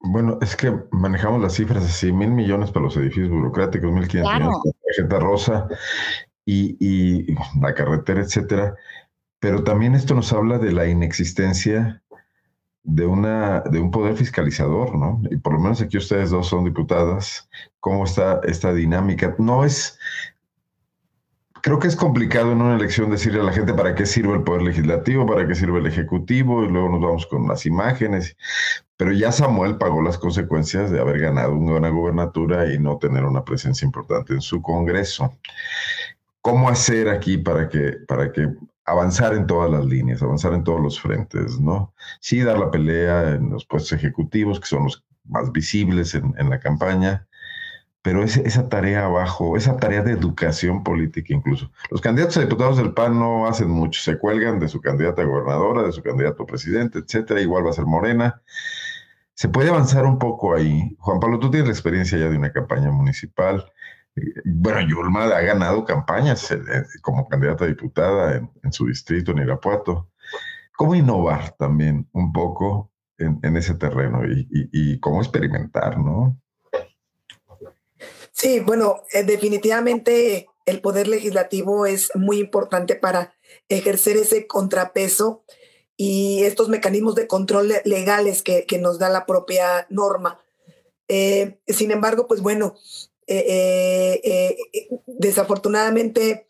[0.07, 4.35] Bueno, es que manejamos las cifras así, mil millones para los edificios burocráticos, mil quinientos
[4.35, 5.69] millones para la tarjeta rosa
[6.45, 8.75] y, y, la carretera, etcétera.
[9.41, 12.03] Pero también esto nos habla de la inexistencia
[12.83, 15.23] de una de un poder fiscalizador, ¿no?
[15.31, 17.49] Y por lo menos aquí ustedes dos son diputadas.
[17.81, 19.35] ¿Cómo está esta dinámica?
[19.39, 19.99] No es
[21.65, 24.43] creo que es complicado en una elección decirle a la gente para qué sirve el
[24.43, 28.37] poder legislativo, para qué sirve el ejecutivo, y luego nos vamos con las imágenes.
[28.99, 33.47] Pero ya Samuel pagó las consecuencias de haber ganado una gobernatura y no tener una
[33.47, 35.39] presencia importante en su Congreso.
[36.43, 38.47] ¿Cómo hacer aquí para que, para que
[38.85, 41.95] avanzar en todas las líneas, avanzar en todos los frentes, ¿no?
[42.21, 46.51] Sí, dar la pelea en los puestos ejecutivos, que son los más visibles en, en
[46.51, 47.27] la campaña,
[48.05, 51.73] pero esa tarea abajo, esa tarea de educación política incluso.
[51.91, 55.25] Los candidatos a diputados del PAN no hacen mucho, se cuelgan de su candidata a
[55.25, 58.43] gobernadora, de su candidato a presidente, etcétera, igual va a ser Morena.
[59.33, 60.95] Se puede avanzar un poco ahí.
[60.99, 63.65] Juan Pablo, tú tienes la experiencia ya de una campaña municipal.
[64.45, 69.39] Bueno, Yulma ha ganado campañas eh, eh, como candidata a diputada en, su distrito, en
[69.39, 70.11] Irapuato.
[70.77, 76.39] ¿Cómo innovar también un poco en, ese terreno y, y cómo experimentar, no?
[78.35, 83.33] Sí, bueno, eh, definitivamente el poder legislativo es muy importante para
[83.69, 85.45] ejercer ese contrapeso
[85.97, 90.41] y estos mecanismos de control legales que, nos da la propia norma.
[91.07, 92.75] Eh, sin embargo, pues bueno,
[93.29, 94.57] eh,
[95.07, 96.47] desafortunadamente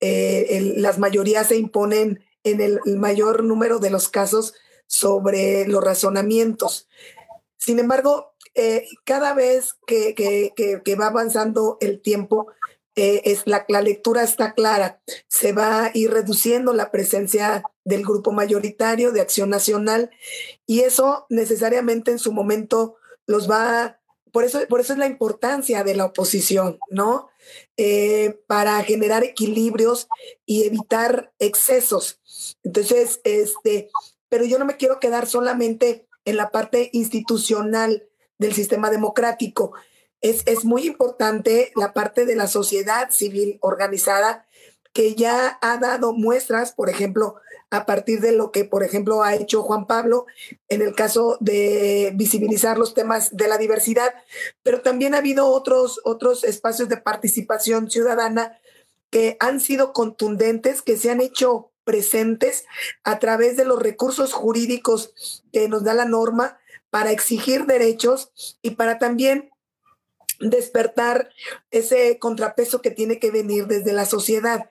[0.00, 4.54] las mayorías se imponen en el mayor número de los casos
[4.88, 6.88] sobre los razonamientos.
[7.58, 10.52] Sin embargo, eh, cada vez que,
[11.00, 12.48] va avanzando el tiempo,
[12.96, 15.00] eh, es la, lectura está clara.
[15.28, 20.10] Se va a ir reduciendo la presencia del grupo mayoritario de Acción Nacional
[20.66, 23.98] y eso necesariamente en su momento los va
[24.32, 27.28] por eso, por eso es la importancia de la oposición, ¿no?
[27.76, 30.08] Eh, para generar equilibrios
[30.44, 32.20] y evitar excesos.
[32.62, 33.90] Entonces, este,
[34.28, 38.07] pero yo no me quiero quedar solamente en la parte institucional
[38.38, 39.72] del sistema democrático.
[40.20, 44.46] es, es muy importante la parte de la sociedad civil organizada
[44.92, 47.36] que ya ha dado muestras, por ejemplo,
[47.70, 50.26] a partir de lo que, por ejemplo, ha hecho Juan Pablo
[50.68, 54.14] en el caso de visibilizar los temas de la diversidad,
[54.62, 58.58] pero también ha habido otros, otros espacios de participación ciudadana
[59.10, 62.64] que han sido contundentes, que se han hecho presentes
[63.04, 66.58] a través de los recursos jurídicos que nos da la norma
[66.90, 68.32] para exigir derechos
[68.62, 69.50] y para también
[70.40, 71.30] despertar
[71.70, 74.70] ese contrapeso que tiene que venir desde la sociedad.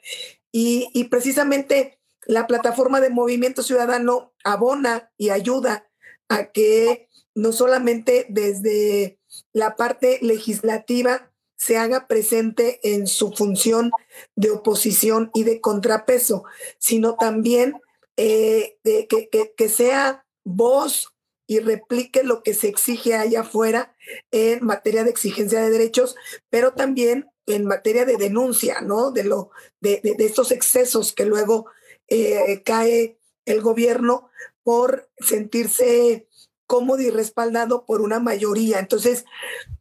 [0.52, 5.88] Y, precisamente la plataforma de movimiento ciudadano abona y ayuda
[6.28, 9.20] a que no solamente desde
[9.54, 13.92] la parte legislativa se haga presente en su función
[14.36, 16.44] de oposición y de contrapeso,
[16.80, 17.80] sino también
[18.18, 21.14] eh, de que, que, sea voz
[21.48, 23.96] y replique lo que se exige allá afuera
[24.32, 26.16] en materia de exigencia de derechos,
[26.50, 29.12] pero también en materia de denuncia, ¿no?
[29.12, 31.68] De, lo, de, estos excesos que luego
[32.10, 34.30] eh, cae el gobierno
[34.64, 36.28] por sentirse
[36.68, 38.80] cómodo y respaldado por una mayoría.
[38.80, 39.24] Entonces,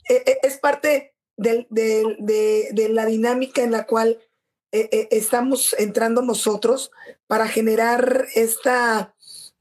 [0.09, 1.67] e, e, es parte de,
[2.91, 4.21] la dinámica en la cual
[4.71, 6.93] e, estamos entrando nosotros
[7.27, 9.16] para generar esta,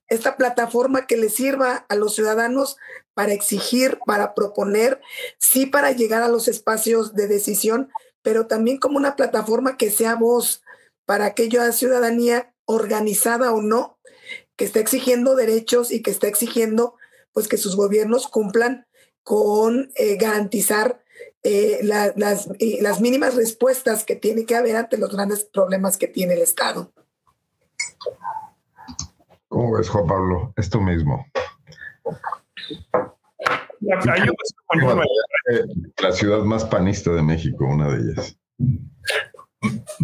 [0.08, 2.78] esta plataforma que le sirva a los ciudadanos
[3.14, 5.02] para exigir, para proponer,
[5.40, 7.90] sí para llegar a los espacios de decisión,
[8.22, 10.62] pero también como una plataforma que sea voz
[11.06, 14.00] para aquella ciudadanía organizada o no,
[14.56, 16.96] que está exigiendo derechos y que está exigiendo
[17.34, 18.88] pues que sus gobiernos cumplan
[19.24, 21.04] con eh, garantizar
[21.44, 26.34] eh, las, las mínimas respuestas que tiene que haber ante los grandes problemas que tiene
[26.34, 26.92] el Estado.
[29.56, 30.54] ¿Cómo ves, Juan Pablo?
[30.58, 31.26] Esto mismo.
[36.02, 38.38] La ciudad más panista de México, una de ellas.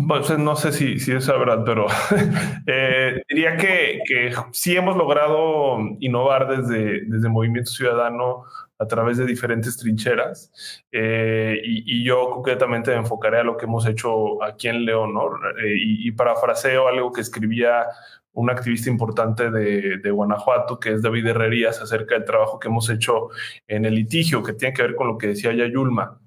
[0.08, 1.88] Pues no sé si, si es verdad, pero
[2.66, 8.46] eh, diría que, que, sí hemos logrado innovar desde, desde Movimiento Ciudadano
[8.80, 10.52] a través de diferentes trincheras
[10.92, 15.28] eh, y, yo concretamente me enfocaré a lo que hemos hecho aquí en León ¿no?
[15.64, 17.86] Eh, y, y, parafraseo algo que escribía
[18.34, 22.90] un activista importante de, de, Guanajuato, que es David Herrerías, acerca del trabajo que hemos
[22.90, 23.30] hecho
[23.68, 26.20] en el litigio, que tiene que ver con lo que decía Yayulma.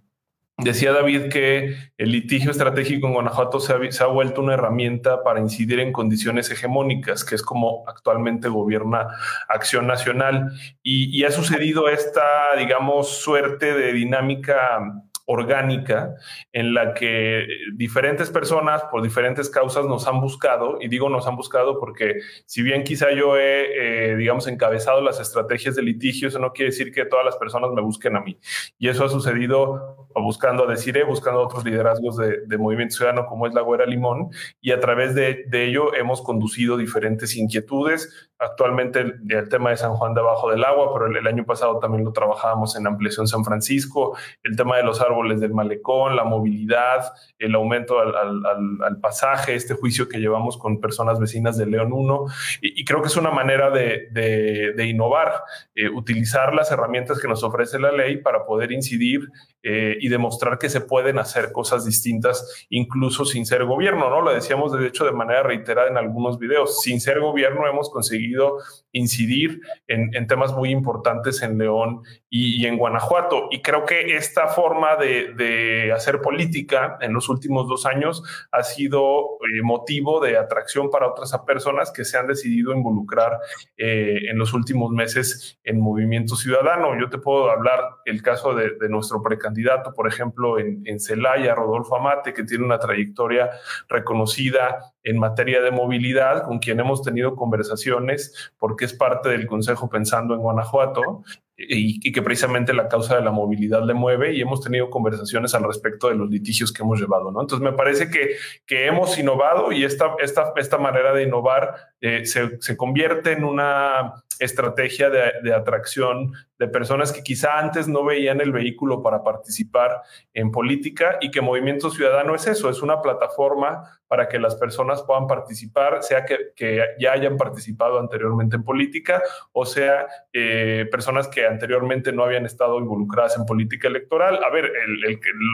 [0.56, 5.80] Decía David que el litigio estratégico en Guanajuato se ha, vuelto una herramienta para incidir
[5.80, 9.08] en condiciones hegemónicas, que es como actualmente gobierna
[9.48, 10.52] Acción Nacional.
[10.82, 12.22] y ha sucedido esta,
[12.56, 14.78] digamos, suerte de dinámica
[15.26, 16.14] orgánica
[16.52, 21.36] en la que diferentes personas por diferentes causas nos han buscado, y digo nos han
[21.36, 26.38] buscado porque si bien quizá yo he, eh, digamos, encabezado las estrategias de litigio, eso
[26.38, 28.38] no quiere decir que todas las personas me busquen a mí.
[28.78, 33.54] Y eso ha sucedido buscando a Desiree, buscando otros liderazgos de, Movimiento Ciudadano como es
[33.54, 38.30] la Güera Limón, y a través de, ello hemos conducido diferentes inquietudes.
[38.38, 41.78] Actualmente el, tema de San Juan de Abajo del Agua, pero el, el año pasado
[41.78, 46.24] también lo trabajábamos en Ampliación San Francisco, el tema de los árboles del malecón, la
[46.24, 47.12] movilidad,
[47.44, 52.24] el aumento al, pasaje, este juicio que llevamos con personas vecinas de León 1.
[52.62, 55.42] Y, creo que es una manera de, innovar,
[55.74, 59.28] eh, utilizar las herramientas que nos ofrece la ley para poder incidir
[59.62, 64.20] eh, y demostrar que se pueden hacer cosas distintas incluso sin ser gobierno, ¿no?
[64.20, 66.82] Lo decíamos de hecho de manera reiterada en algunos videos.
[66.82, 68.58] Sin ser gobierno hemos conseguido
[68.92, 73.48] incidir en, temas muy importantes en León y, en Guanajuato.
[73.50, 77.33] Y creo que esta forma de, hacer política en los últimos
[77.68, 82.72] dos años ha sido eh, motivo de atracción para otras personas que se han decidido
[82.72, 83.38] involucrar
[83.76, 86.98] eh, en los últimos meses en movimiento ciudadano.
[87.00, 91.96] Yo te puedo hablar el caso de, nuestro precandidato candidato, por ejemplo, en Celaya, Rodolfo
[91.96, 93.50] Amate, que tiene una trayectoria
[93.88, 99.88] reconocida en materia de movilidad, con quien hemos tenido conversaciones, porque es parte del Consejo
[99.88, 101.22] Pensando en Guanajuato,
[101.56, 105.64] y, que precisamente la causa de la movilidad le mueve y hemos tenido conversaciones al
[105.64, 107.40] respecto de los litigios que hemos llevado, ¿no?
[107.40, 108.36] Entonces me parece que,
[108.66, 113.44] que hemos innovado y esta, esta, esta manera de innovar eh, se, se, convierte en
[113.44, 120.02] una estrategia de, atracción de personas que quizá antes no veían el vehículo para participar
[120.32, 125.02] en política y que Movimiento Ciudadano es eso, es una plataforma para que las personas
[125.02, 126.52] puedan participar, sea que,
[126.98, 129.22] ya hayan participado anteriormente en política
[129.52, 134.40] o sea eh, personas que anteriormente no habían estado involucradas en política electoral.
[134.44, 134.70] A ver,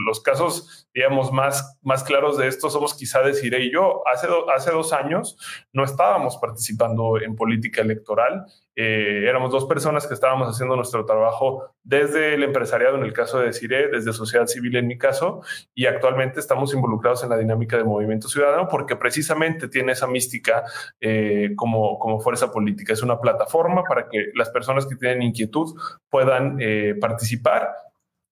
[0.06, 4.02] los casos, digamos, más, más claros de esto somos quizá Desiree y yo.
[4.06, 5.36] Hace, hace dos años
[5.72, 8.46] no estábamos participando en política electoral
[8.82, 13.38] eh, éramos dos personas que estábamos haciendo nuestro trabajo desde el empresariado, en el caso
[13.38, 15.42] de Cire, desde sociedad civil en mi caso,
[15.74, 20.64] y actualmente estamos involucrados en la dinámica de Movimiento Ciudadano porque precisamente tiene esa mística
[20.98, 22.94] eh, como, como fuerza política.
[22.94, 25.78] Es una plataforma para que las personas que tienen inquietud
[26.08, 27.68] puedan eh, participar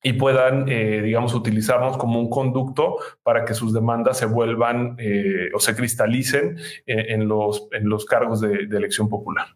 [0.03, 5.49] y puedan, eh, digamos, utilizarnos como un conducto para que sus demandas se vuelvan eh,
[5.55, 9.47] o se cristalicen en, los, en los cargos de, elección popular.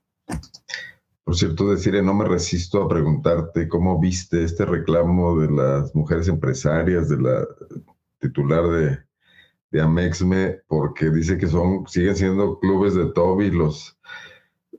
[1.25, 6.27] Por cierto, decir, no me resisto a preguntarte cómo viste este reclamo de las mujeres
[6.27, 7.47] empresarias, de la
[8.19, 8.99] titular de,
[9.71, 13.99] de Amexme, porque dice que son, siguen siendo clubes de Toby los,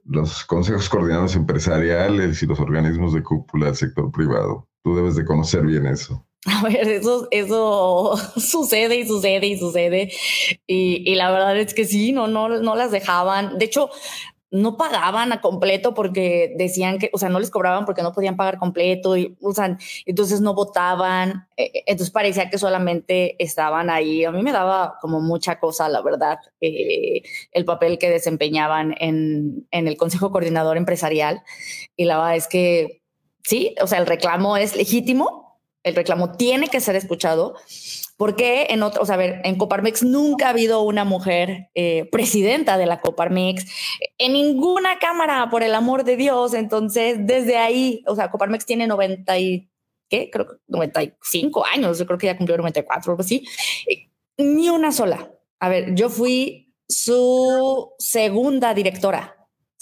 [0.06, 4.68] los consejos coordinados empresariales y los organismos de cúpula del sector privado.
[4.84, 6.26] Tú debes de conocer bien eso.
[6.46, 10.12] A ver, eso, eso sucede y sucede y sucede.
[10.68, 13.58] Y, y, la verdad es que sí, no, no, no las dejaban.
[13.58, 13.90] De hecho,
[14.54, 18.38] no pagaban a completo porque decían que, o sea, no les cobraban porque no podían
[18.38, 21.48] pagar completo y, o sea, entonces no votaban.
[21.58, 24.26] E, e, entonces parecía que solamente estaban ahí.
[24.26, 29.68] A mí me daba como mucha cosa, la verdad, eh, el papel que desempeñaban en,
[29.72, 31.42] en el Consejo Coordinador Empresarial.
[31.96, 33.03] Y la verdad es que
[33.44, 37.56] sí, o sea, el reclamo es legítimo, el reclamo tiene que ser escuchado.
[38.16, 42.86] Porque en otros, a ver, en Coparmex nunca ha habido una mujer eh, presidenta de
[42.86, 43.66] la Coparmex,
[44.20, 46.54] en ninguna cámara, por el amor de Dios.
[46.54, 49.70] Entonces, desde ahí, o sea, Coparmex tiene 90 y,
[50.10, 50.30] ¿qué?
[50.32, 53.46] Creo que 95 años, yo creo que ya cumplió 94 o algo así.
[54.38, 55.32] Ni una sola.
[55.60, 59.33] A ver, yo fui su segunda directora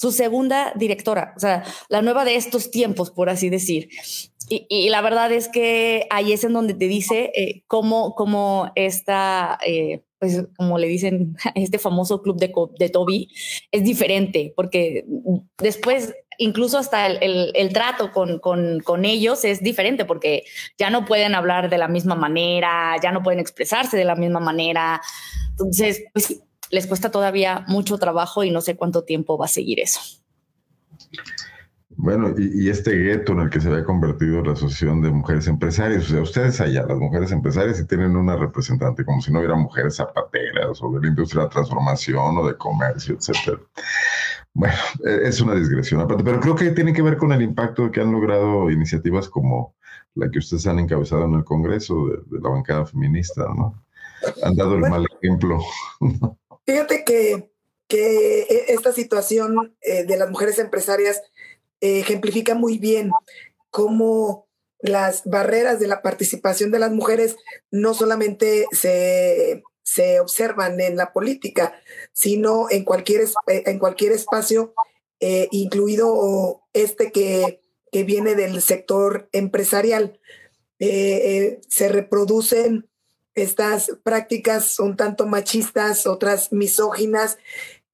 [0.02, 3.90] su segunda directora, o sea, la nueva de estos tiempos, por así decir.
[4.50, 9.60] Y, la verdad es que ahí es en donde te dice eh, cómo, cómo esta,
[9.64, 13.30] eh, pues como le dicen, este famoso club de, de Toby
[13.72, 15.06] es diferente, porque
[15.60, 20.46] después incluso hasta el, el, trato con, con, con, ellos es diferente, porque
[20.80, 24.40] ya no pueden hablar de la misma manera, ya no pueden expresarse de la misma
[24.40, 25.00] manera.
[25.52, 26.42] Entonces, pues
[26.72, 30.00] les cuesta todavía mucho trabajo y no sé cuánto tiempo va a seguir eso.
[31.98, 36.06] Bueno, y, este gueto en el que se había convertido la Asociación de Mujeres Empresarias,
[36.06, 39.56] o sea, ustedes allá, las mujeres empresarias, y tienen una representante, como si no hubiera
[39.56, 43.60] mujeres zapateras o de la industria de la transformación o de comercio, etcétera.
[44.54, 47.92] Bueno, e, es una digresión aparte, pero creo que tiene que ver con el impacto
[47.92, 49.76] que han logrado iniciativas como
[50.16, 53.84] la que ustedes han encabezado en el Congreso de, la bancada feminista, ¿no?
[54.44, 55.60] Han dado el mal ejemplo.
[56.66, 57.52] Fíjate que,
[57.88, 61.22] que e, esta situación eh, de las mujeres empresarias
[61.82, 63.12] eh, ejemplifica muy bien
[63.70, 64.48] cómo
[64.80, 67.36] las barreras de la participación de las mujeres
[67.70, 71.74] no solamente se, se observan en la política,
[72.14, 74.74] sino en cualquier, eh, en cualquier espacio,
[75.52, 80.20] incluido este que, que, viene del sector empresarial.
[80.80, 82.91] se reproducen
[83.36, 87.38] estas prácticas un tanto machistas, otras misóginas,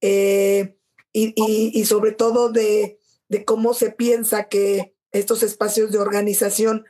[0.00, 0.76] eh,
[1.12, 3.00] y, sobre todo de,
[3.44, 6.84] cómo se piensa que estos espacios de organización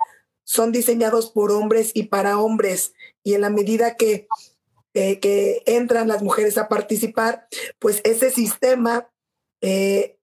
[0.45, 2.93] son diseñados por hombres y para hombres,
[3.23, 4.29] y en la medida que,
[4.93, 9.11] eh, que entran las mujeres a participar, pues ese sistema
[9.61, 10.19] eh,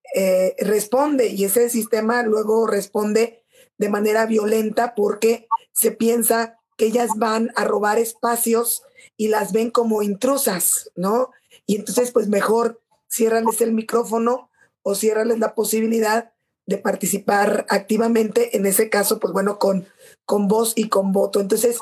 [0.59, 3.43] responde y ese sistema luego responde
[3.77, 8.83] de manera violenta porque se piensa que ellas van a robar espacios
[9.17, 11.31] y las ven como intrusas, ¿no?
[11.65, 14.49] Y entonces, pues mejor ciérrales el micrófono
[14.81, 16.33] o ciérrales la posibilidad
[16.65, 19.85] de participar activamente, en ese caso, pues bueno, con,
[20.25, 21.39] con voz y con voto.
[21.39, 21.79] Entonces,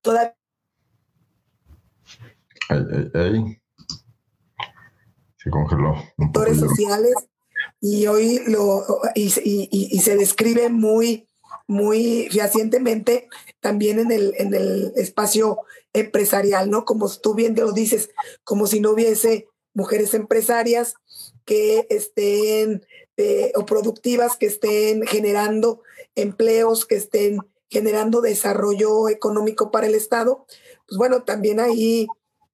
[0.00, 0.34] toda...
[5.36, 5.94] Se congeló.
[6.54, 7.14] Sociales
[7.80, 11.27] y hoy lo y, y se describe muy
[11.68, 13.28] muy fehacientemente
[13.60, 15.60] también en el, en el espacio
[15.92, 16.84] empresarial, ¿no?
[16.84, 18.10] Como tú bien lo dices,
[18.42, 20.94] como si no hubiese mujeres empresarias
[21.44, 22.84] que estén
[23.18, 25.82] eh, o productivas, que estén generando
[26.14, 27.38] empleos, que estén
[27.68, 30.46] generando desarrollo económico para el Estado,
[30.86, 32.08] pues bueno, también ahí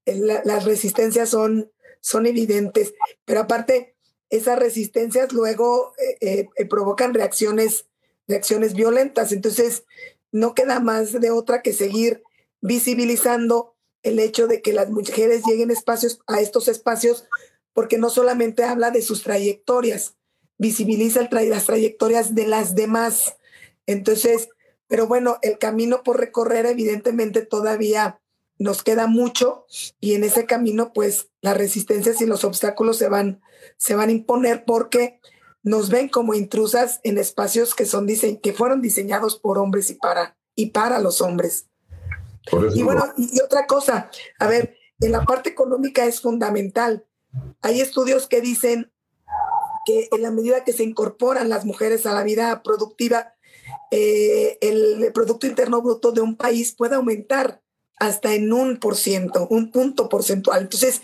[0.06, 2.94] eh, las resistencias son, son evidentes,
[3.24, 3.94] pero aparte,
[4.28, 7.86] esas resistencias luego eh, provocan reacciones
[8.26, 9.32] de acciones violentas.
[9.32, 9.84] Entonces,
[10.32, 12.22] no queda más de otra que seguir
[12.60, 17.26] visibilizando el hecho de que las mujeres lleguen espacios, a estos espacios,
[17.72, 20.16] porque no solamente habla de sus trayectorias,
[20.58, 23.36] visibiliza las trayectorias de las demás.
[23.86, 24.48] Entonces,
[24.86, 28.20] pero bueno, el camino por recorrer evidentemente todavía
[28.58, 29.66] nos queda mucho
[30.00, 33.42] y en ese camino pues las resistencias y los obstáculos se van,
[33.76, 35.20] se van a imponer porque
[35.64, 40.36] nos ven como intrusas en espacios que, son, que fueron diseñados por hombres y para,
[40.54, 41.66] y para los hombres.
[42.74, 47.06] Y bueno, y otra cosa, a ver, en la parte económica es fundamental.
[47.62, 48.92] Hay estudios que dicen
[49.86, 53.34] que en la medida que se incorporan las mujeres a la vida productiva,
[53.90, 57.62] eh, el Producto Interno Bruto de un país puede aumentar
[57.98, 60.60] hasta en un por ciento, un punto porcentual.
[60.60, 61.00] Entonces,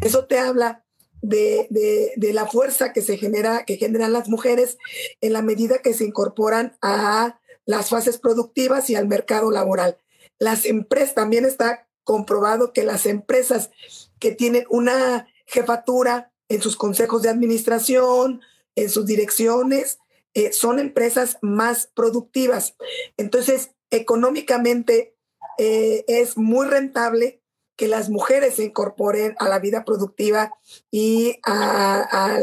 [0.00, 0.83] eso te habla
[1.24, 4.76] de, de, la fuerza que se genera, que generan las mujeres
[5.20, 9.96] en la medida que se incorporan a las fases productivas y al mercado laboral.
[10.38, 13.70] Las empresas, también está comprobado que las empresas
[14.18, 18.42] que tienen una jefatura en sus consejos de administración,
[18.74, 19.98] en sus direcciones,
[20.34, 22.76] eh, son empresas más productivas.
[23.16, 25.16] Entonces, económicamente
[25.56, 27.40] eh, es muy rentable
[27.76, 30.52] que las mujeres se incorporen a la vida productiva
[30.90, 32.38] y a,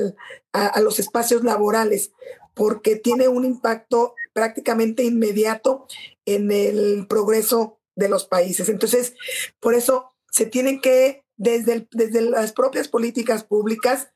[0.82, 2.11] los espacios laborales,
[2.53, 5.88] porque tiene un impacto prácticamente inmediato
[6.25, 8.67] en el progreso de los países.
[8.69, 9.15] Entonces,
[9.59, 14.09] por eso se tienen que, desde, desde las propias políticas públicas,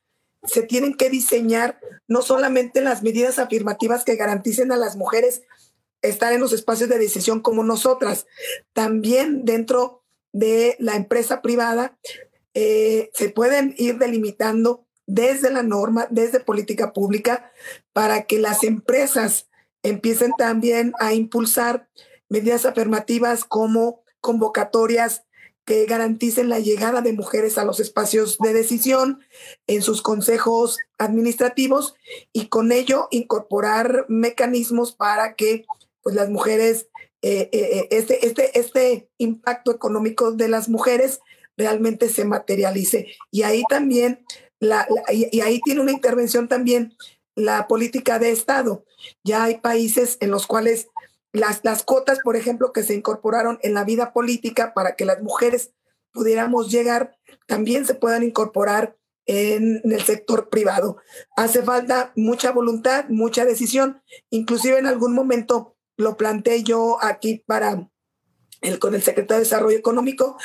[0.44, 5.42] se tienen que diseñar no solamente las medidas afirmativas que garanticen a las mujeres
[6.02, 8.26] estar en los espacios de decisión como nosotras,
[8.72, 10.04] también dentro
[10.36, 11.96] de la empresa privada
[12.52, 17.50] eh, se pueden ir delimitando desde la norma, desde política pública,
[17.94, 19.48] para que las empresas
[19.82, 21.88] empiecen también a impulsar
[22.28, 25.22] medidas afirmativas como convocatorias
[25.64, 29.20] que garanticen la llegada de mujeres a los espacios de decisión
[29.66, 31.94] en sus consejos administrativos
[32.32, 35.64] y con ello incorporar mecanismos para que
[36.02, 36.88] pues, las mujeres,
[37.28, 41.18] eh, eh, eh, este, este, este impacto económico de las mujeres
[41.56, 43.08] realmente se materialice.
[43.32, 44.24] Y ahí también,
[44.60, 46.94] la, y ahí tiene una intervención también
[47.34, 48.84] la política de Estado.
[49.24, 50.86] Ya hay países en los cuales
[51.32, 55.20] las, las cuotas, por ejemplo, que se incorporaron en la vida política para que las
[55.20, 55.72] mujeres
[56.12, 57.18] pudiéramos llegar,
[57.48, 58.96] también se puedan incorporar
[59.26, 60.98] en, el sector privado.
[61.36, 64.00] Hace falta mucha voluntad, mucha decisión.
[64.30, 67.88] Inclusive en algún momento lo planteé yo aquí para
[68.62, 70.36] el, con el secretario de Desarrollo Económico,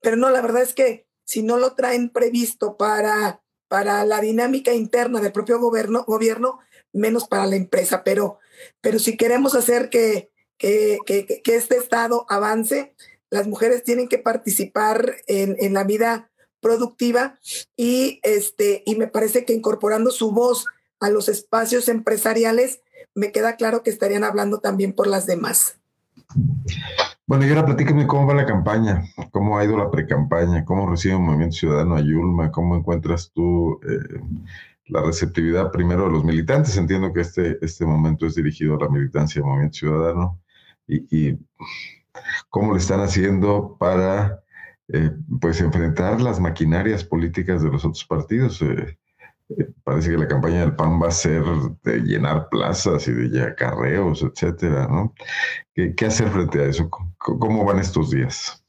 [0.00, 4.72] pero no, la verdad es que si no lo traen previsto para, para la dinámica
[4.72, 6.60] interna del propio gobierno, gobierno
[6.92, 8.02] menos para la empresa.
[8.04, 8.38] Pero,
[8.80, 10.98] pero si queremos hacer que, que,
[11.44, 12.94] este Estado avance,
[13.30, 16.30] las mujeres tienen que participar en, la vida
[16.60, 17.38] productiva
[17.76, 20.64] y, este, y me parece que incorporando su voz
[21.00, 22.80] a los espacios empresariales,
[23.16, 25.78] me queda claro que estarían hablando también por las demás.
[27.26, 29.02] Bueno, y ahora platícame cómo va la campaña,
[29.32, 33.80] cómo ha ido la precampaña, cómo recibe el Movimiento Ciudadano a Yulma, cómo encuentras tú
[33.82, 34.20] eh,
[34.86, 36.76] la receptividad primero de los militantes.
[36.76, 40.38] Entiendo que este, este momento es dirigido a la militancia del Movimiento Ciudadano,
[40.86, 41.36] y,
[42.48, 44.40] cómo le están haciendo para
[44.88, 45.10] eh,
[45.40, 48.62] pues enfrentar las maquinarias políticas de los otros partidos.
[48.62, 48.96] Eh,
[49.84, 51.44] parece que la campaña del PAN va a ser
[51.84, 55.14] de llenar plazas y de acarreos, etcétera, ¿no?
[55.74, 56.90] ¿Qué, hacer frente a eso?
[57.18, 58.64] ¿Cómo van estos días?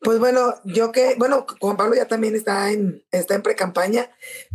[0.00, 4.10] Pues bueno, yo que, bueno, Juan Pablo ya también está en, está en pre-campaña.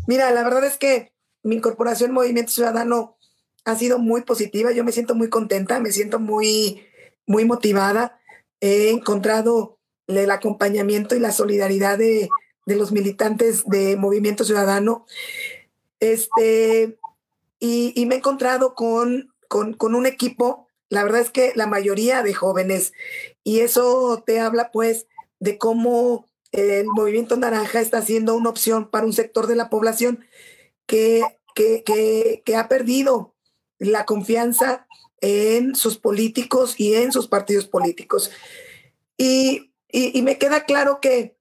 [0.07, 1.13] Mira, la verdad es que
[1.43, 3.17] mi incorporación Movimiento Ciudadano
[3.65, 4.71] ha sido muy positiva.
[4.71, 6.85] Yo me siento muy contenta, me siento muy,
[7.25, 8.19] muy motivada.
[8.59, 12.29] He encontrado el acompañamiento y la solidaridad de,
[12.65, 15.05] los militantes de Movimiento Ciudadano.
[15.99, 16.97] Este,
[17.59, 22.33] y, me he encontrado con, con, un equipo, la verdad es que la mayoría de
[22.33, 22.93] jóvenes,
[23.43, 25.07] y eso te habla pues
[25.39, 30.25] de cómo el movimiento naranja está siendo una opción para un sector de la población
[30.85, 31.23] que,
[31.55, 33.33] que, que, que ha perdido
[33.77, 34.87] la confianza
[35.21, 38.31] en sus políticos y en sus partidos políticos.
[39.17, 39.71] Y,
[40.21, 41.37] me queda claro que,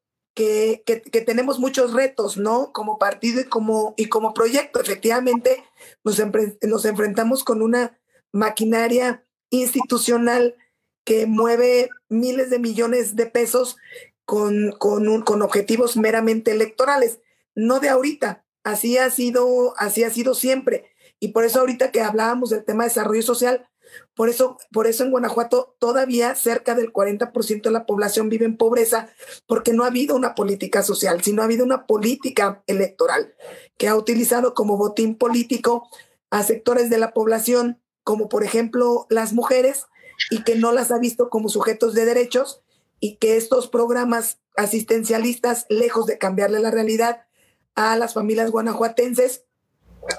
[0.85, 2.73] que, tenemos muchos retos, ¿no?
[2.73, 4.81] Como partido y como, y como proyecto.
[4.81, 5.65] Efectivamente,
[6.05, 6.21] nos,
[6.63, 7.99] nos enfrentamos con una
[8.33, 10.57] maquinaria institucional
[11.05, 13.77] que mueve miles de millones de pesos
[14.25, 17.21] con, con, con objetivos meramente electorales,
[17.55, 20.91] no de ahorita, así ha sido, así ha sido siempre.
[21.19, 23.69] Y por eso ahorita que hablábamos del tema de desarrollo social,
[24.15, 28.57] por eso, por eso en Guanajuato todavía cerca del 40% de la población vive en
[28.57, 29.09] pobreza,
[29.47, 33.35] porque no ha habido una política social, sino ha habido una política electoral
[33.79, 35.89] que ha utilizado como botín político
[36.31, 39.87] a sectores de la población, como por ejemplo las mujeres,
[40.31, 42.63] y que no las ha visto como sujetos de derechos,
[43.01, 47.23] y que estos programas asistencialistas, lejos de cambiarle la realidad,
[47.75, 49.45] a las familias guanajuatenses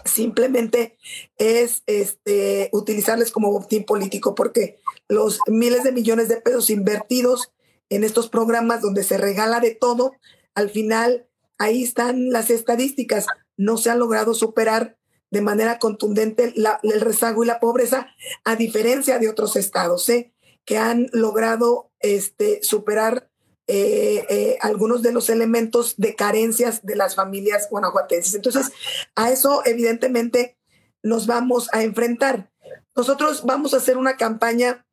[0.05, 0.97] simplemente
[1.37, 7.51] es este, utilizarles como botín político, porque los miles de millones de pesos invertidos
[7.89, 10.13] en estos programas donde se regala de todo,
[10.55, 11.27] al final
[11.57, 13.27] ahí están las estadísticas.
[13.57, 14.97] No se ha logrado superar
[15.29, 18.07] de manera contundente el rezago y la pobreza,
[18.43, 20.33] a diferencia de otros estados, ¿eh?
[20.65, 23.30] que han logrado este, superar
[23.74, 28.36] eh, eh, algunos de los elementos de carencias de las familias guanajuatenses.
[28.36, 28.69] Entonces,
[29.15, 30.57] a eso evidentemente
[31.03, 32.51] nos vamos a enfrentar.
[32.97, 34.86] Nosotros vamos a hacer una campaña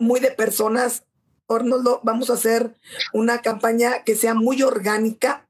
[0.00, 1.04] muy de personas,
[1.46, 2.74] Ornoldo, vamos a hacer
[3.12, 5.46] una campaña que sea muy orgánica,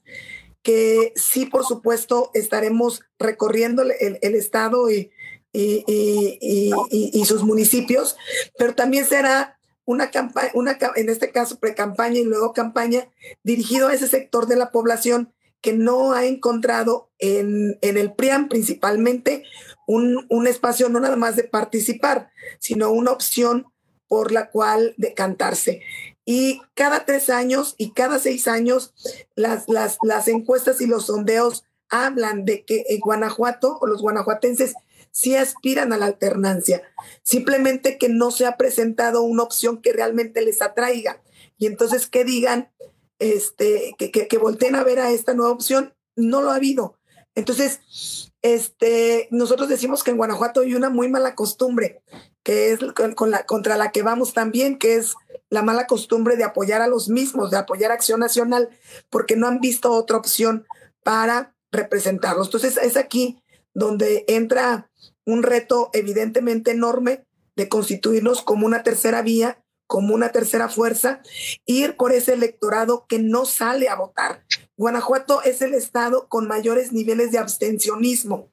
[0.63, 5.11] que sí, por supuesto, estaremos recorriendo el, estado y,
[5.55, 8.19] y, sus municipios,
[8.59, 13.09] pero también será una campaña, una, en este caso pre-campaña y luego campaña,
[13.43, 18.49] dirigido a ese sector de la población que no ha encontrado en, en el PRIAM
[18.49, 19.45] principalmente
[19.87, 23.67] un, un, espacio no nada más de participar, sino una opción
[24.09, 25.83] por la cual decantarse.
[26.25, 28.95] Y cada tres años y cada seis años
[29.35, 34.75] las, las, las encuestas y los sondeos hablan de que en Guanajuato o los guanajuatenses
[35.11, 36.83] sí aspiran a la alternancia,
[37.23, 41.23] simplemente que no se ha presentado una opción que realmente les atraiga.
[41.59, 42.71] Y entonces que digan,
[43.19, 46.97] este, que, que, volteen a ver a esta nueva opción, no lo ha habido.
[47.35, 52.03] Entonces, este, nosotros decimos que en Guanajuato hay una muy mala costumbre,
[52.43, 52.81] que es
[53.15, 55.15] con la, contra la que vamos también, que es
[55.51, 58.71] la mala costumbre de apoyar a los mismos, de apoyar Acción Nacional,
[59.11, 60.67] porque no han visto otra opción
[61.03, 62.49] para representarlos.
[62.49, 63.43] Entonces, es aquí
[63.75, 64.90] donde entra
[65.33, 67.25] un reto evidentemente enorme
[67.57, 71.21] de constituirnos como una tercera vía, como una tercera fuerza,
[71.67, 74.45] ir por ese electorado que no sale a votar.
[74.77, 78.51] Guanajuato es el estado con mayores niveles de abstencionismo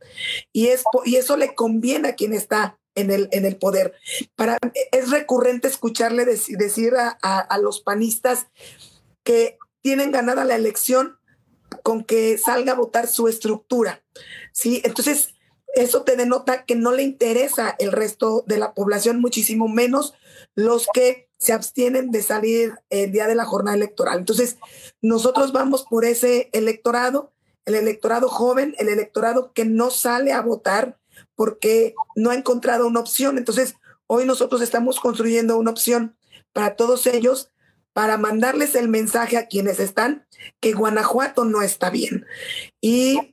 [0.51, 3.93] y, es, y eso le conviene a quien está en el, en el poder.
[4.35, 4.57] Para,
[4.91, 8.47] es recurrente escucharle decir a, a los panistas
[9.23, 11.17] que tienen ganada la elección
[11.83, 14.03] con que salga a votar su estructura.
[14.51, 14.81] ¿sí?
[14.83, 15.35] Entonces,
[15.81, 20.13] eso te denota que no le interesa el resto de la población, muchísimo menos
[20.55, 24.19] los que se abstienen de salir el día de la jornada electoral.
[24.19, 24.57] Entonces,
[25.01, 27.31] nosotros vamos por ese electorado,
[27.65, 30.97] el electorado joven, el electorado que no sale a votar
[31.35, 33.37] porque no ha encontrado una opción.
[33.37, 33.75] Entonces,
[34.07, 36.17] hoy nosotros estamos construyendo una opción
[36.53, 37.51] para todos ellos,
[37.93, 40.25] para mandarles el mensaje a quienes están
[40.59, 42.25] que Guanajuato no está bien.
[42.81, 43.31] Y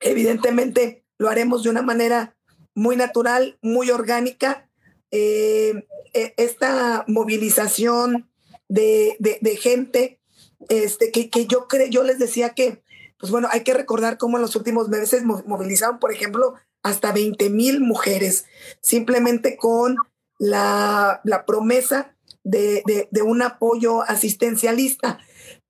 [0.00, 2.36] evidentemente lo haremos de una manera
[2.74, 4.68] muy natural, muy orgánica.
[5.12, 8.28] Eh, e, esta movilización
[8.68, 9.16] de,
[9.60, 10.20] gente,
[10.68, 12.82] este, que, que yo creo, yo les decía que,
[13.18, 17.50] pues bueno, hay que recordar cómo en los últimos meses movilizaron, por ejemplo, hasta 20
[17.50, 18.46] mil mujeres,
[18.80, 19.96] simplemente con
[20.38, 25.20] la, la promesa de, de, de, un apoyo asistencialista.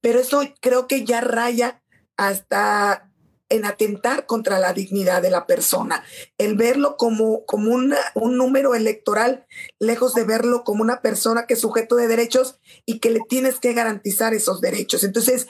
[0.00, 1.82] Pero eso creo que ya raya
[2.16, 3.11] hasta
[3.52, 6.02] en atentar contra la dignidad de la persona,
[6.38, 9.46] el verlo como, como un número electoral,
[9.78, 13.60] lejos de verlo como una persona que es sujeto de derechos y que le tienes
[13.60, 15.04] que garantizar esos derechos.
[15.04, 15.46] Entonces,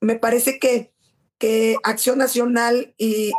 [0.00, 0.92] me parece que,
[1.38, 3.32] que Acción Nacional y,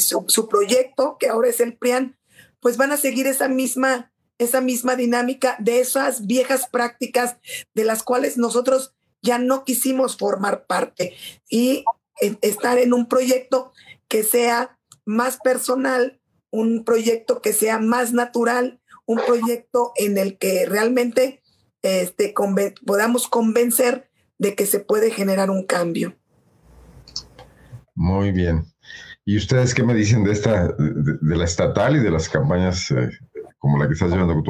[0.00, 2.18] su, su, proyecto, que ahora es el PRIAN,
[2.60, 7.36] pues van a seguir esa misma, esa misma dinámica de esas viejas prácticas
[7.74, 11.14] de las cuales nosotros ya no quisimos formar parte.
[11.50, 11.84] Y
[12.20, 13.72] estar en un proyecto
[14.08, 20.66] que sea más personal, un proyecto que sea más natural, un proyecto en el que
[20.66, 21.42] realmente
[21.82, 22.34] este,
[22.86, 26.16] podamos convencer de que se puede generar un cambio.
[27.94, 28.64] Muy bien.
[29.24, 33.10] ¿Y ustedes qué me dicen de esta, de, la estatal y de las campañas eh,
[33.58, 34.44] como la que estás llevando con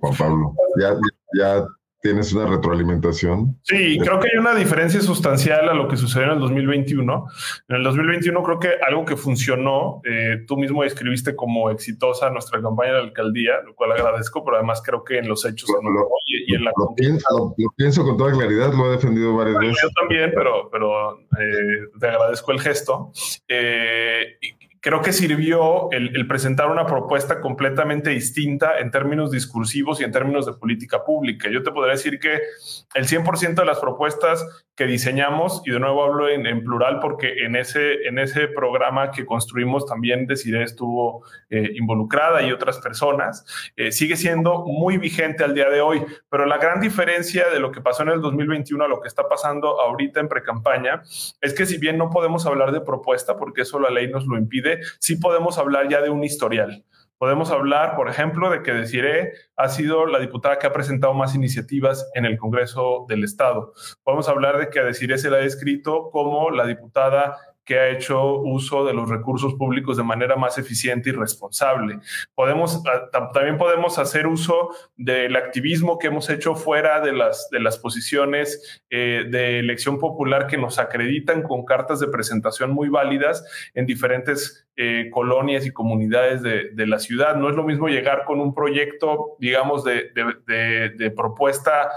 [0.00, 0.54] Juan Pablo?
[0.80, 0.96] ¿Ya,
[1.38, 1.66] ya
[2.06, 3.58] tienes una retroalimentación.
[3.62, 7.26] Sí, creo que hay una diferencia sustancial a lo que sucedió en el 2021.
[7.68, 12.62] En el 2021 creo que algo que funcionó, eh, tú mismo describiste como exitosa nuestra
[12.62, 15.68] campaña de alcaldía, lo cual agradezco, pero además creo que en los hechos
[16.26, 16.94] y, en la lo
[17.76, 19.78] pienso, con toda claridad, lo he defendido varias veces.
[19.82, 23.10] Yo también, pero, pero eh, te agradezco el gesto.
[23.48, 24.38] Eh,
[24.80, 30.46] creo que sirvió el, presentar una propuesta completamente distinta en términos discursivos y en términos
[30.46, 31.48] de política pública.
[31.50, 32.40] Yo te podría decir que
[32.94, 37.56] el 100% de las propuestas que diseñamos, y de nuevo hablo en, plural porque en
[37.56, 43.44] ese, en ese programa que construimos también Desiree estuvo eh, involucrada y otras personas,
[43.76, 47.72] eh, sigue siendo muy vigente al día de hoy, pero la gran diferencia de lo
[47.72, 51.02] que pasó en el 2021 a lo que está pasando ahorita en precampaña
[51.40, 54.36] es que si bien no podemos hablar de propuesta, porque eso la ley nos lo
[54.36, 56.84] impide, sí podemos hablar ya de un historial.
[57.18, 61.34] Podemos hablar, por ejemplo, de que Desiree ha sido la diputada que ha presentado más
[61.34, 63.72] iniciativas en el Congreso del Estado.
[64.02, 67.88] Podemos hablar de que a Desiree se la ha descrito como la diputada que ha
[67.88, 71.98] hecho uso de los recursos públicos de manera más eficiente y responsable.
[72.34, 77.58] Podemos, ah, también podemos hacer uso del activismo que hemos hecho fuera de las, de
[77.58, 83.44] las posiciones eh, de elección popular que nos acreditan con cartas de presentación muy válidas
[83.74, 87.34] en diferentes eh, colonias y comunidades de, de, la ciudad.
[87.34, 90.12] No es lo mismo llegar con un proyecto, digamos, de,
[90.46, 91.90] de, de propuesta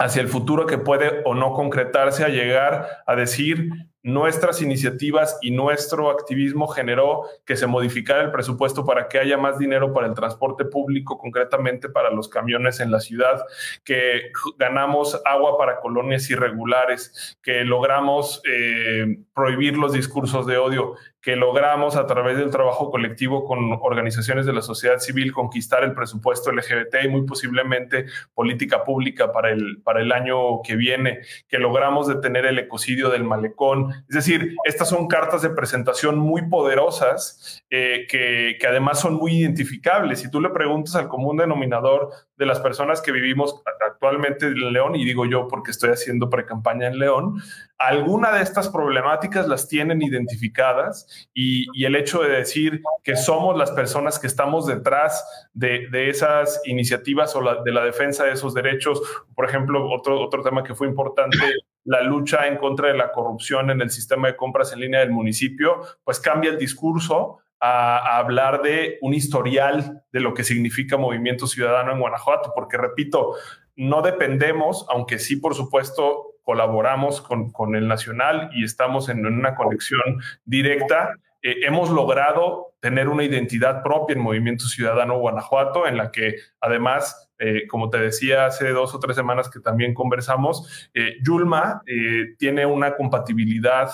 [0.00, 5.50] hacia el futuro que puede o no concretarse a llegar a decir nuestras iniciativas y
[5.50, 10.14] nuestro activismo generó que se modificara el presupuesto para que haya más dinero para el
[10.14, 13.44] transporte público, concretamente para los camiones en la ciudad,
[13.84, 21.36] que ganamos agua para colonias irregulares, que logramos eh, prohibir los discursos de odio, que
[21.36, 26.50] logramos a través del trabajo colectivo con organizaciones de la sociedad civil conquistar el presupuesto
[26.50, 32.08] LGBT y muy posiblemente política pública para el, para el año que viene, que logramos
[32.08, 33.90] detener el ecocidio del malecón.
[34.08, 39.32] Es decir, estas son cartas de presentación muy poderosas eh, que, que además son muy
[39.32, 40.20] identificables.
[40.20, 42.10] Si tú le preguntas al común denominador
[42.40, 46.86] de las personas que vivimos actualmente en León, y digo yo porque estoy haciendo pre-campaña
[46.86, 47.34] en León,
[47.76, 53.72] alguna de estas problemáticas las tienen identificadas y, el hecho de decir que somos las
[53.72, 55.22] personas que estamos detrás
[55.52, 59.02] de, esas iniciativas o de la defensa de esos derechos,
[59.34, 61.36] por ejemplo, otro, otro tema que fue importante
[61.84, 65.10] la lucha en contra de la corrupción en el sistema de compras en línea del
[65.10, 71.46] municipio, pues cambia el discurso a, hablar de un historial de lo que significa movimiento
[71.46, 73.34] ciudadano en Guanajuato, porque repito,
[73.76, 79.54] no dependemos, aunque sí, por supuesto, colaboramos con, con el Nacional y estamos en, una
[79.54, 86.10] conexión directa, eh, hemos logrado tener una identidad propia en Movimiento Ciudadano Guanajuato, en la
[86.10, 91.16] que además eh, como te decía hace dos o tres semanas que también conversamos, eh,
[91.22, 93.90] Yulma eh, tiene una compatibilidad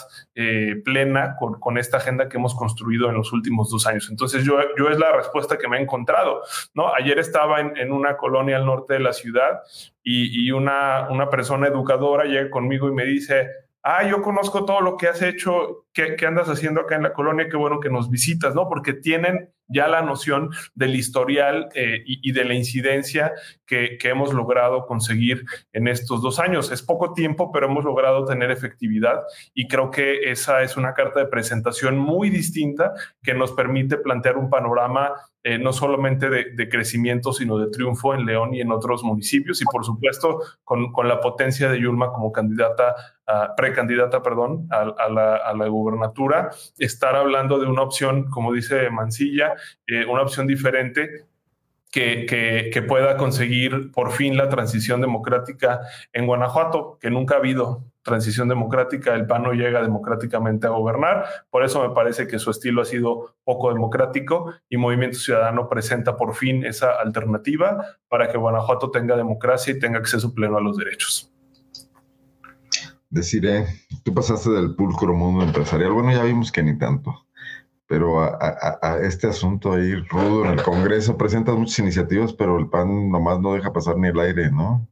[0.84, 4.08] plena con, esta agenda que hemos construido en los últimos dos años.
[4.10, 6.42] Entonces, yo, yo es la respuesta que me he encontrado.
[6.74, 6.92] ¿no?
[6.94, 9.60] Ayer estaba en, una colonia al norte de la ciudad
[10.02, 13.48] y, una, una persona educadora llega conmigo y me dice,
[13.82, 17.12] ah, yo conozco todo lo que has hecho, ¿qué, ¿qué, andas haciendo acá en la
[17.12, 17.48] colonia?
[17.48, 18.68] Qué bueno que nos visitas, ¿no?
[18.68, 23.32] Porque tienen ya la noción del historial eh, y, de la incidencia
[23.66, 26.70] que, hemos logrado conseguir en estos dos años.
[26.70, 31.18] Es poco tiempo, pero hemos logrado tener efectividad y creo que esa es una carta
[31.20, 32.92] de presentación muy distinta
[33.22, 35.12] que nos permite plantear un panorama
[35.48, 39.62] eh, no solamente de, crecimiento, sino de triunfo en León y en otros municipios.
[39.62, 42.96] Y por supuesto con, la potencia de Yulma como candidata,
[43.56, 49.54] precandidata, perdón, a, la, a la gubernatura, estar hablando de una opción, como dice Mancilla,
[49.86, 51.28] eh, una opción diferente
[51.92, 52.26] que,
[52.72, 55.82] que, pueda conseguir por fin la transición democrática
[56.12, 61.26] en Guanajuato, que nunca ha habido transición democrática, el PAN no llega democráticamente a gobernar,
[61.50, 66.16] por eso me parece que su estilo ha sido poco democrático y Movimiento Ciudadano presenta
[66.16, 70.76] por fin esa alternativa para que Guanajuato tenga democracia y tenga acceso pleno a los
[70.76, 71.32] derechos.
[73.10, 73.66] Deciré,
[74.04, 77.26] tú pasaste del pulcro mundo empresarial, bueno, ya vimos que ni tanto
[77.88, 83.10] pero a, este asunto ahí rudo en el Congreso presentas muchas iniciativas, pero el PAN
[83.10, 84.88] nomás no deja pasar ni el aire, ¿no?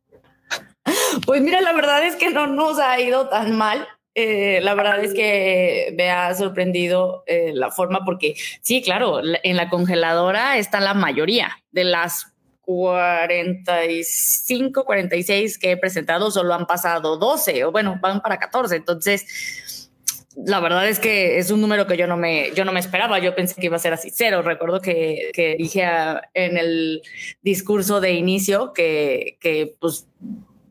[1.27, 3.87] Pues mira, la verdad es que no nos ha ido tan mal.
[4.17, 9.57] Eh, la verdad es que me ha sorprendido eh, la forma porque sí, claro, en
[9.57, 17.19] la congeladora está la mayoría de las 45, 46 que he presentado, solo han pasado
[17.19, 18.77] 12 o bueno, van para 14.
[18.77, 19.91] Entonces,
[20.37, 23.19] la verdad es que es un número que yo no me, yo no me esperaba.
[23.19, 24.43] Yo pensé que iba a ser así cero.
[24.43, 25.85] Recuerdo que, dije
[26.35, 27.03] en el
[27.43, 30.07] discurso de inicio que, que pues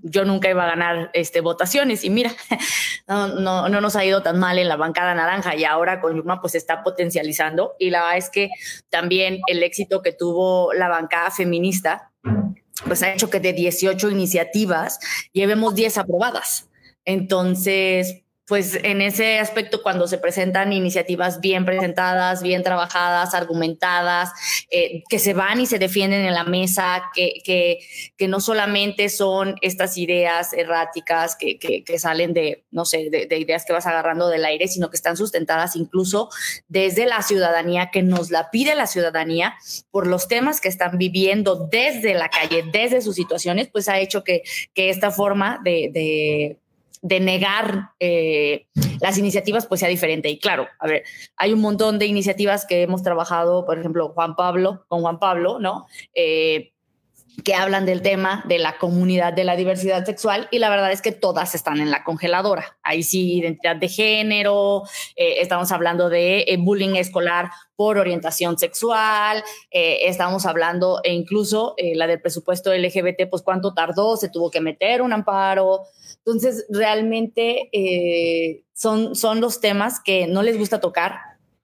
[0.03, 2.31] yo nunca iba a ganar este, votaciones y mira,
[3.07, 6.15] no, no, no, nos ha ido tan mal en la bancada naranja y ahora con
[6.15, 8.49] Yuma pues está potencializando y la verdad es que
[8.89, 12.11] también el éxito que tuvo la bancada feminista
[12.85, 14.99] pues ha hecho que de 18 iniciativas
[15.31, 16.69] llevemos 10 aprobadas.
[17.05, 24.31] Entonces, pues en ese aspecto cuando se presentan iniciativas bien presentadas, bien trabajadas, argumentadas,
[24.69, 29.55] eh, que se van y se defienden en la mesa, que, que, no solamente son
[29.61, 34.29] estas ideas erráticas que, que salen de, no sé, de, de, ideas que vas agarrando
[34.29, 36.29] del aire, sino que están sustentadas incluso
[36.69, 39.55] desde la ciudadanía, que nos la pide la ciudadanía
[39.91, 44.23] por los temas que están viviendo desde la calle, desde sus situaciones, pues ha hecho
[44.23, 46.57] que, esta forma de
[47.03, 48.65] de negar eh,
[49.01, 50.29] las iniciativas pues sea diferente.
[50.29, 51.03] Y claro, a ver,
[51.35, 55.59] hay un montón de iniciativas que hemos trabajado, por ejemplo, Juan Pablo, con Juan Pablo,
[55.59, 55.85] ¿no?
[56.15, 56.72] Eh,
[57.43, 61.01] que hablan del tema de la comunidad de la diversidad sexual y la verdad es
[61.01, 62.77] que todas están en la congeladora.
[62.83, 64.83] Ahí sí, identidad de género,
[65.15, 71.75] eh, estamos hablando de eh, bullying escolar por orientación sexual, eh, estamos hablando e incluso
[71.95, 75.81] la del presupuesto LGBT, pues cuánto tardó, se tuvo que meter un amparo.
[76.17, 81.17] Entonces, realmente son, son los temas que no les gusta tocar,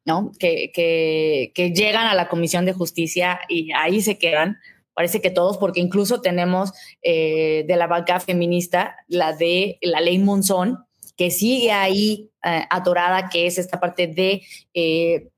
[0.03, 0.31] ¿no?
[0.39, 4.57] Que, que, que llegan a la Comisión de Justicia y ahí se quedan
[4.93, 10.19] parece que todos, porque incluso tenemos eh, de la banca feminista la de la ley
[10.19, 10.85] Monzón,
[11.15, 14.41] que sigue ahí eh, atorada, que es esta parte de
[14.73, 15.29] eh,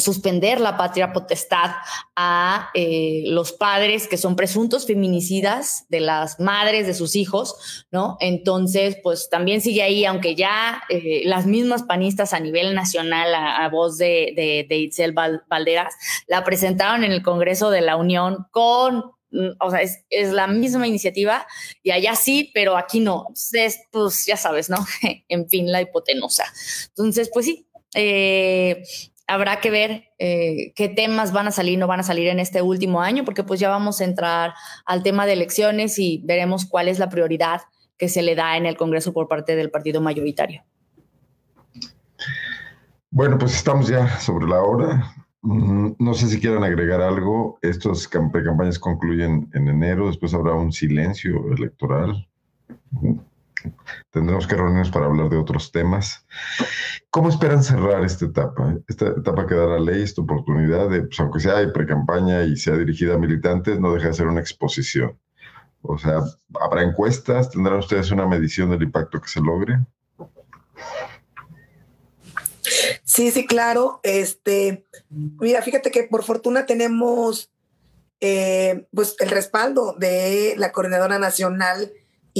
[0.00, 1.70] suspender la patria potestad
[2.16, 8.16] a eh, los padres que son presuntos feminicidas de las madres de sus hijos, ¿no?
[8.20, 13.68] Entonces, pues también sigue ahí, aunque ya eh, las mismas panistas a nivel nacional, a,
[13.68, 15.94] voz de, de, de, Itzel Valderas,
[16.26, 20.46] la presentaron en el Congreso de la Unión con mm, o sea, es, es, la
[20.46, 21.46] misma iniciativa
[21.82, 23.26] y allá sí, pero aquí no.
[23.28, 24.78] Entonces, pues ya sabes, ¿no?
[25.28, 26.44] en fin, la hipotenusa.
[26.88, 28.82] Entonces, pues sí, eh,
[29.30, 32.62] habrá que ver eh, qué temas van a salir, no van a salir en este
[32.62, 34.54] último año, porque pues ya vamos a entrar
[34.84, 37.60] al tema de elecciones y veremos cuál es la prioridad
[37.96, 40.62] que se le da en el Congreso por parte del partido mayoritario.
[43.10, 45.14] Bueno, pues estamos ya sobre la hora.
[45.42, 47.58] Mm, no sé si quieran agregar algo.
[47.62, 52.28] Estas campañas concluyen en enero, después habrá un silencio electoral.
[54.10, 56.26] Tendremos que reunirnos para hablar de otros temas.
[57.10, 58.76] ¿Cómo esperan cerrar esta etapa?
[58.88, 62.56] Esta etapa que da la ley, esta oportunidad de, pues, aunque sea de pre-campaña y
[62.56, 65.18] sea dirigida a militantes, no deja de ser una exposición.
[65.82, 66.20] O sea,
[66.60, 67.50] ¿habrá encuestas?
[67.50, 69.78] ¿Tendrán ustedes una medición del impacto que se logre?
[73.04, 74.00] Sí, sí, claro.
[74.02, 77.50] Este, mira, fíjate que por fortuna tenemos
[78.20, 81.90] eh, pues el respaldo de la coordinadora nacional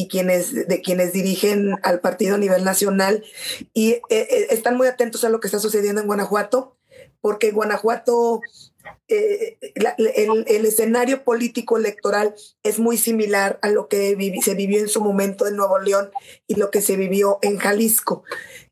[0.01, 3.23] y quienes, de quienes dirigen al partido a nivel nacional
[3.75, 6.79] y eh, eh, están muy atentos a lo que está sucediendo en Guanajuato,
[7.21, 8.41] porque Guanajuato,
[9.09, 15.03] eh, el, escenario político electoral es muy similar a lo que se vivió en su
[15.03, 16.11] momento en Nuevo León
[16.47, 18.25] y lo que se vivió en Jalisco.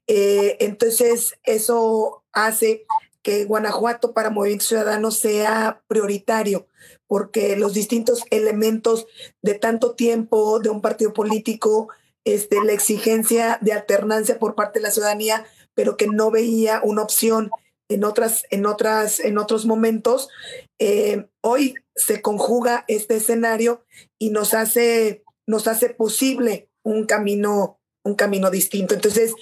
[0.07, 2.87] Entonces, eso hace
[3.23, 6.67] que Guanajuato para Movimiento Ciudadano sea prioritario,
[7.09, 9.07] porque los distintos elementos
[9.43, 11.89] de tanto tiempo de un partido político,
[12.25, 17.03] este, la exigencia de alternancia por parte de la ciudadanía, pero que no veía una
[17.03, 17.51] opción
[17.89, 20.29] en otras, en otras, en otros momentos,
[20.79, 23.85] eh, hoy se conjuga este escenario
[24.19, 28.95] y nos hace, nos hace posible un camino, un camino distinto.
[28.95, 29.33] Entonces,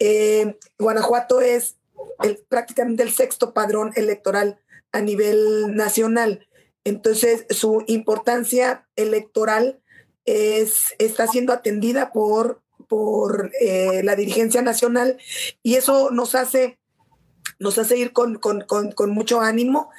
[0.00, 1.76] eh, Guanajuato es
[2.22, 4.58] el, prácticamente el sexto padrón electoral
[4.90, 6.46] a nivel nacional.
[6.84, 9.80] Entonces, su importancia electoral
[10.24, 15.18] es, está siendo atendida por, por eh, la dirigencia nacional
[15.62, 16.78] y eso nos hace,
[17.58, 19.90] nos hace ir con, con, con, con mucho ánimo.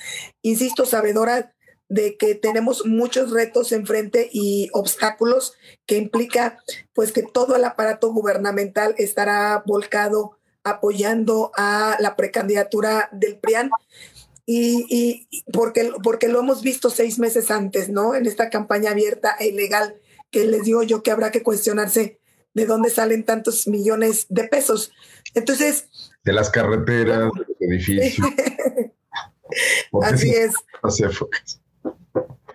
[0.42, 1.54] Insisto, sabedora
[1.90, 5.54] de que tenemos muchos retos enfrente y obstáculos
[5.86, 6.58] que implica
[6.94, 13.70] pues que todo el aparato gubernamental estará volcado apoyando a la precandidatura del PRIAN.
[14.46, 18.16] Y, y, porque, porque lo hemos visto seis meses antes, ¿no?
[18.16, 19.96] En esta campaña abierta e ilegal,
[20.32, 22.20] que les digo yo que habrá que cuestionarse
[22.54, 24.92] de dónde salen tantos millones de pesos.
[25.34, 25.88] Entonces...
[26.24, 28.28] De las carreteras, de los edificios.
[30.02, 30.54] Así es.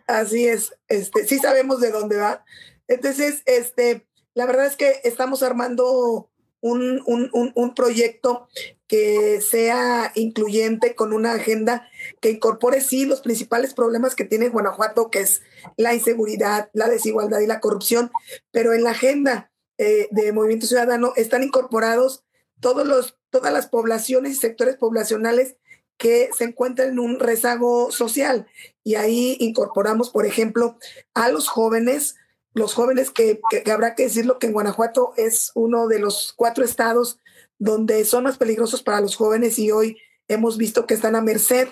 [0.06, 0.72] Así es.
[0.88, 2.44] Este, sí sabemos de dónde va.
[2.86, 6.30] Entonces, este, la verdad es que estamos armando
[6.60, 8.48] un, un, un, un, proyecto
[8.88, 11.88] que sea incluyente con una agenda
[12.20, 15.42] que incorpore sí los principales problemas que tiene Guanajuato, que es
[15.76, 18.10] la inseguridad, la desigualdad y la corrupción,
[18.50, 22.24] pero en la agenda eh, de Movimiento Ciudadano están incorporados
[22.60, 25.56] todos los, todas las poblaciones y sectores poblacionales
[25.98, 28.46] que se encuentran en un rezago social.
[28.84, 30.78] Y ahí incorporamos, por ejemplo,
[31.12, 32.16] a los jóvenes,
[32.54, 36.64] los jóvenes que, que, habrá que decirlo que en Guanajuato es uno de los cuatro
[36.64, 37.18] estados
[37.58, 39.98] donde son más peligrosos para los jóvenes y hoy
[40.28, 41.68] hemos visto que están a merced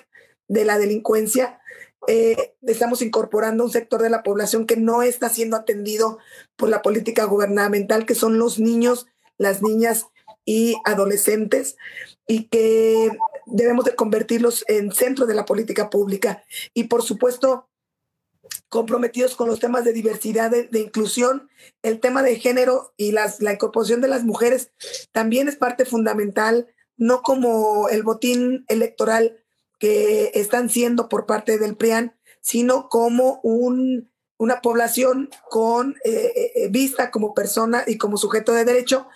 [0.49, 1.61] de la delincuencia.
[2.09, 6.19] Eh, estamos incorporando un sector de la población que no está siendo atendido
[6.57, 9.07] por la política gubernamental, que son los niños,
[9.39, 10.07] las niñas
[10.45, 11.77] y adolescentes,
[12.29, 13.11] y que
[13.47, 16.45] debemos de convertirlos en centro de la política pública.
[16.75, 17.69] Y por supuesto,
[18.69, 21.49] comprometidos con los temas de diversidad, de, inclusión,
[21.83, 24.73] el tema de género y la incorporación de las mujeres
[25.13, 26.67] también es parte fundamental,
[26.97, 29.37] no como el botín electoral
[29.79, 36.69] que están siendo por parte del PRIAN, sino como un, una población con eh, eh,
[36.71, 39.07] vista como persona y como sujeto de derecho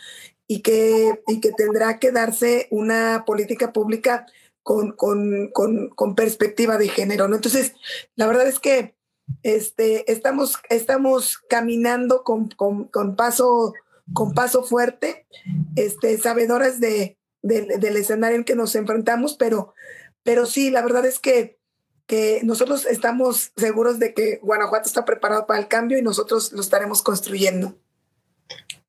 [0.46, 4.26] y que, y que tendrá que darse una política pública
[4.62, 7.24] con, con, con, con perspectiva de género.
[7.26, 7.74] Entonces,
[8.16, 8.96] la verdad es que
[9.42, 13.74] este, estamos, estamos caminando con, con, paso,
[14.12, 15.26] con paso fuerte,
[15.76, 19.74] este, sabedoras de, del escenario en que nos enfrentamos, pero,
[20.22, 21.58] pero sí, la verdad es que,
[22.06, 26.60] que nosotros estamos seguros de que Guanajuato está preparado para el cambio y nosotros lo
[26.60, 27.76] estaremos construyendo.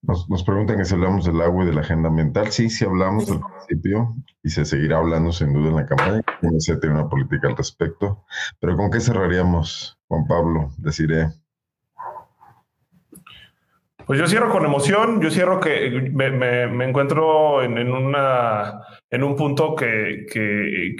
[0.01, 2.51] Nos, nos, preguntan que si hablamos del agua y de la agenda ambiental.
[2.51, 6.23] Sí, sí hablamos del principio y se seguirá hablando sin duda en la campaña.
[6.57, 8.25] Se tiene una política al respecto.
[8.59, 10.73] Pero ¿con qué cerraríamos, Juan Pablo?
[10.77, 11.29] Deciré.
[14.05, 19.75] Pues yo cierro con emoción, yo cierro que me, encuentro en, una, en un punto
[19.75, 20.25] que,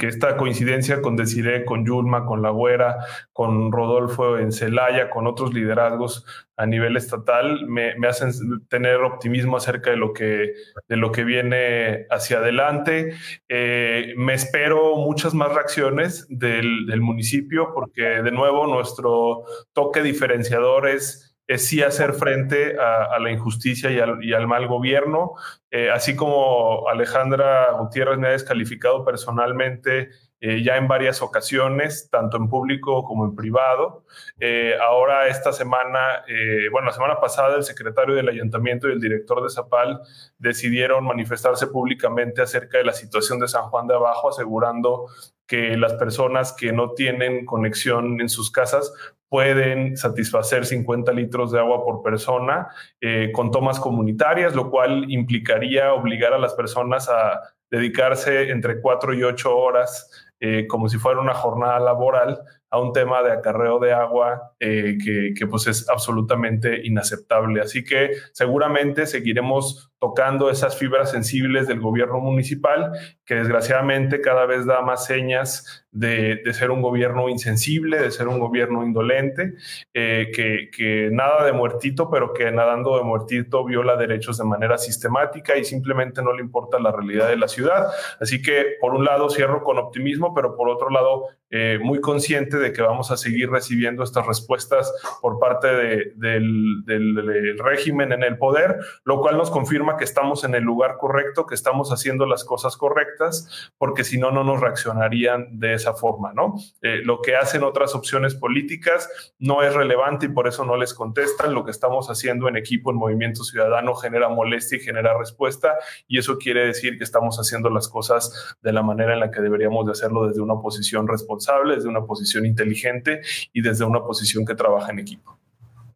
[0.01, 2.97] esta coincidencia con Desiree, con Yulma, con La Güera,
[3.33, 6.25] con Rodolfo en Celaya, con otros liderazgos
[6.55, 8.31] a nivel estatal, me, hacen
[8.67, 10.53] tener optimismo acerca de lo que,
[10.87, 13.15] de lo que viene hacia adelante.
[13.49, 19.43] Eh, me espero muchas más reacciones del, del municipio porque de nuevo nuestro
[19.73, 25.33] toque diferenciador es es sí hacer frente a, la injusticia y al, mal gobierno,
[25.69, 32.37] eh, así como Alejandra Gutiérrez me ha descalificado personalmente eh, ya en varias ocasiones, tanto
[32.37, 34.05] en público como en privado.
[34.39, 36.23] Eh, ahora esta semana,
[36.71, 39.99] bueno, la semana pasada el secretario del ayuntamiento y el director de Zapal
[40.37, 45.07] decidieron manifestarse públicamente acerca de la situación de San Juan de Abajo, asegurando
[45.51, 48.93] que las personas que no tienen conexión en sus casas
[49.27, 52.69] pueden satisfacer 50 litros de agua por persona
[53.01, 59.13] eh, con tomas comunitarias, lo cual implicaría obligar a las personas a dedicarse entre 4
[59.13, 62.39] y 8 horas eh, como si fuera una jornada laboral
[62.69, 67.59] a un tema de acarreo de agua eh, que, que, pues es absolutamente inaceptable.
[67.59, 72.91] Así que seguramente seguiremos tocando esas fibras sensibles del gobierno municipal,
[73.23, 78.39] que desgraciadamente cada vez da más señas de, ser un gobierno insensible, de ser un
[78.39, 79.53] gobierno indolente,
[79.93, 85.55] eh, que, nada de muertito, pero que nadando de muertito viola derechos de manera sistemática
[85.55, 87.87] y simplemente no le importa la realidad de la ciudad.
[88.19, 92.57] Así que, por un lado, cierro con optimismo, pero por otro lado, eh, muy consciente
[92.57, 94.91] de que vamos a seguir recibiendo estas respuestas
[95.21, 100.55] por parte del, del régimen en el poder, lo cual nos confirma que estamos en
[100.55, 105.59] el lugar correcto, que estamos haciendo las cosas correctas, porque si no, no nos reaccionarían
[105.59, 106.55] de esa forma, ¿no?
[106.81, 110.93] Eh, lo que hacen otras opciones políticas no es relevante y por eso no les
[110.93, 111.53] contestan.
[111.53, 115.75] Lo que estamos haciendo en equipo, en Movimiento Ciudadano, genera molestia y genera respuesta,
[116.07, 119.41] y eso quiere decir que estamos haciendo las cosas de la manera en la que
[119.41, 123.21] deberíamos de hacerlo desde una posición responsable, desde una posición inteligente
[123.53, 125.39] y desde una posición que trabaja en equipo.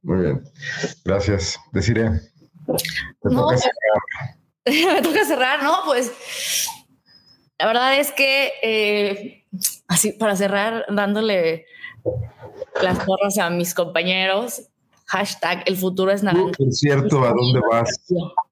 [0.06, 0.44] Muy bien.
[1.04, 1.60] Gracias.
[1.72, 2.12] Deciré.
[3.24, 3.48] No,
[4.66, 5.80] me toca cerrar, ¿no?
[5.86, 6.12] Pues
[7.60, 9.46] la verdad es que eh,
[9.88, 11.66] así para cerrar, dándole
[12.82, 14.70] las porras a mis compañeros,
[15.06, 16.52] hashtag el futuro es naranja.
[16.58, 17.90] Por cierto, ¿a dónde vas?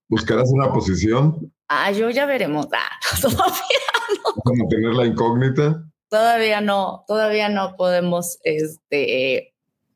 [0.07, 1.51] ¿Buscarás una posición?
[1.67, 2.67] Ah, yo ya veremos.
[2.71, 3.83] Ah, todavía
[4.23, 4.41] no.
[4.43, 5.83] ¿Cómo tener la incógnita?
[6.09, 9.52] Todavía no, todavía no podemos este,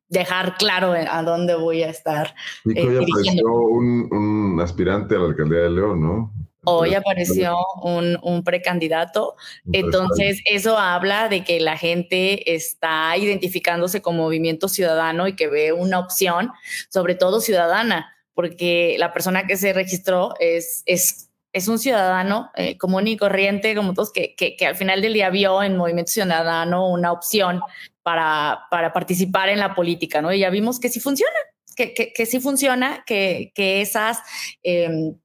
[0.09, 2.33] dejar claro a dónde voy a estar.
[2.63, 6.33] Nico eh, ya apareció un, aspirante a la alcaldía de León, ¿no?
[6.69, 9.37] Hoy apareció un, un precandidato.
[9.71, 15.71] Entonces, eso habla de que la gente está identificándose como movimiento ciudadano y que ve
[15.71, 16.51] una opción,
[16.89, 22.77] sobre todo ciudadana, porque la persona que se registró es, es, es un ciudadano eh,
[22.77, 26.11] común y corriente, como todos, que, que, que al final del día vio en Movimiento
[26.11, 27.61] Ciudadano una opción
[28.07, 30.31] para, para participar en la política, ¿no?
[30.31, 31.35] Y ya vimos que sí funciona,
[31.75, 34.19] que, que, sí funciona, que, que esas...
[34.63, 35.17] Em,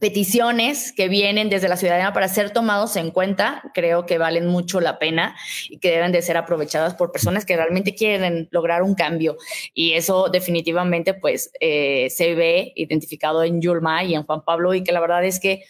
[0.00, 4.80] peticiones que vienen desde la ciudadanía para ser tomados en cuenta, creo que valen mucho
[4.80, 5.36] la pena
[5.70, 9.36] y que deben de ser aprovechadas por personas que realmente quieren lograr un cambio.
[9.72, 14.82] Y eso definitivamente pues eh, se ve identificado en Yulma y en Juan Pablo y
[14.82, 15.64] que la verdad es que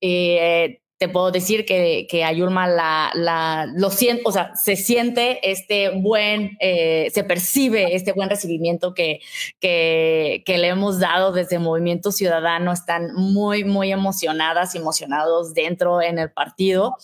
[0.00, 5.90] eh, te puedo decir que, que a la, lo siente, o sea, se siente este
[5.90, 9.20] buen, eh, se percibe este buen recibimiento que,
[9.62, 12.72] le hemos dado desde Movimiento Ciudadano.
[12.72, 16.96] Están muy, muy emocionadas emocionados dentro en el partido,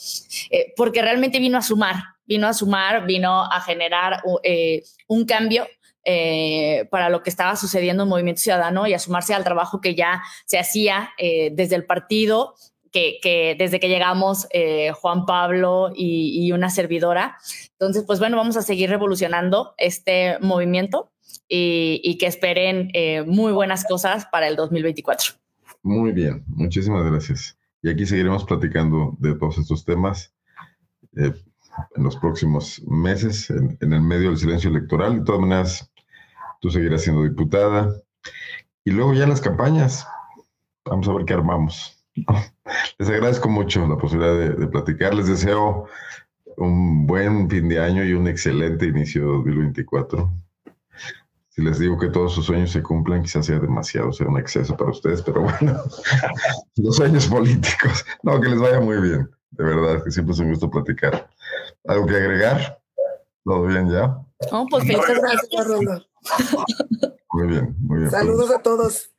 [0.51, 1.97] eh, porque realmente vino a sumar,
[2.27, 5.67] vino a sumar, vino a generar eh, un cambio.
[6.91, 10.23] Para lo que estaba sucediendo en Movimiento Ciudadano y a sumarse al trabajo que ya
[10.45, 12.57] se hacía desde el partido
[12.95, 17.37] que, desde que llegamos eh, Juan Pablo y, una servidora.
[17.73, 21.13] Entonces, pues bueno, vamos a seguir revolucionando este movimiento
[21.49, 25.35] y, que esperen eh, muy buenas cosas para el 2024.
[25.83, 27.59] Muy bien, muchísimas gracias.
[27.83, 30.33] Y aquí seguiremos platicando de todos estos temas
[31.17, 31.33] eh,
[31.97, 35.19] en los próximos meses, en, en el medio del silencio electoral.
[35.19, 35.93] De todas maneras,
[36.61, 37.93] tú seguirás siendo diputada.
[38.85, 40.07] Y luego ya las campañas.
[40.85, 41.94] Vamos a ver qué armamos.
[42.99, 45.15] Les agradezco mucho la posibilidad de, platicar.
[45.15, 45.87] Les deseo
[46.57, 50.33] un buen fin de año y un excelente inicio de 2024.
[51.51, 54.77] Si les digo que todos sus sueños se cumplan, quizás sea demasiado, sea un exceso
[54.77, 55.81] para ustedes, pero bueno,
[56.77, 58.05] los sueños políticos.
[58.25, 61.29] No, que les vaya muy bien, de verdad, que siempre es un gusto platicar.
[61.87, 62.81] ¿Algo que agregar?
[63.45, 64.19] ¿Todo bien ya?
[64.51, 66.05] No, pues muchas gracias,
[67.35, 68.11] Muy bien, muy bien.
[68.13, 69.11] Saludos a todos.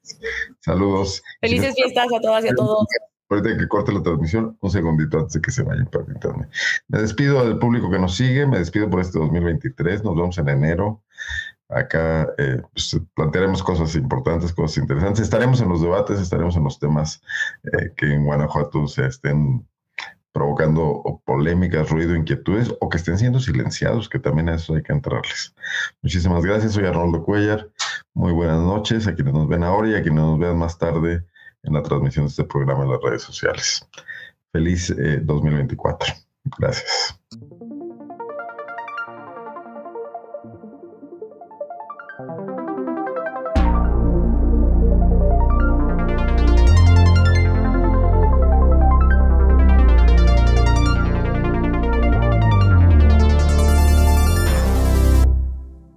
[0.62, 1.22] Saludos.
[1.42, 2.88] Felices fiestas a todas y a todos.
[3.30, 6.48] Ahorita que corte la transmisión, un segundito antes de que se vayan, permítanme.
[6.88, 10.48] Me despido del público que nos sigue, me despido por este 2023, nos vemos en
[10.48, 11.04] enero.
[11.68, 15.24] Acá eh, pues, plantearemos cosas importantes, cosas interesantes.
[15.24, 17.22] Estaremos en los debates, estaremos en los temas
[17.64, 19.68] eh, que en Guanajuato se estén
[20.36, 24.92] provocando polémicas, ruido, inquietudes o que estén siendo silenciados, que también a eso hay que
[24.92, 25.56] entrarles.
[26.02, 27.70] Muchísimas gracias, soy Arnoldo Cuellar.
[28.14, 31.24] Muy buenas noches a quienes nos ven ahora y a quienes nos vean más tarde
[31.64, 33.88] en la transmisión de este programa en las redes sociales.
[34.52, 34.94] Feliz
[35.24, 36.14] 2024.
[36.14, 37.18] Eh, gracias.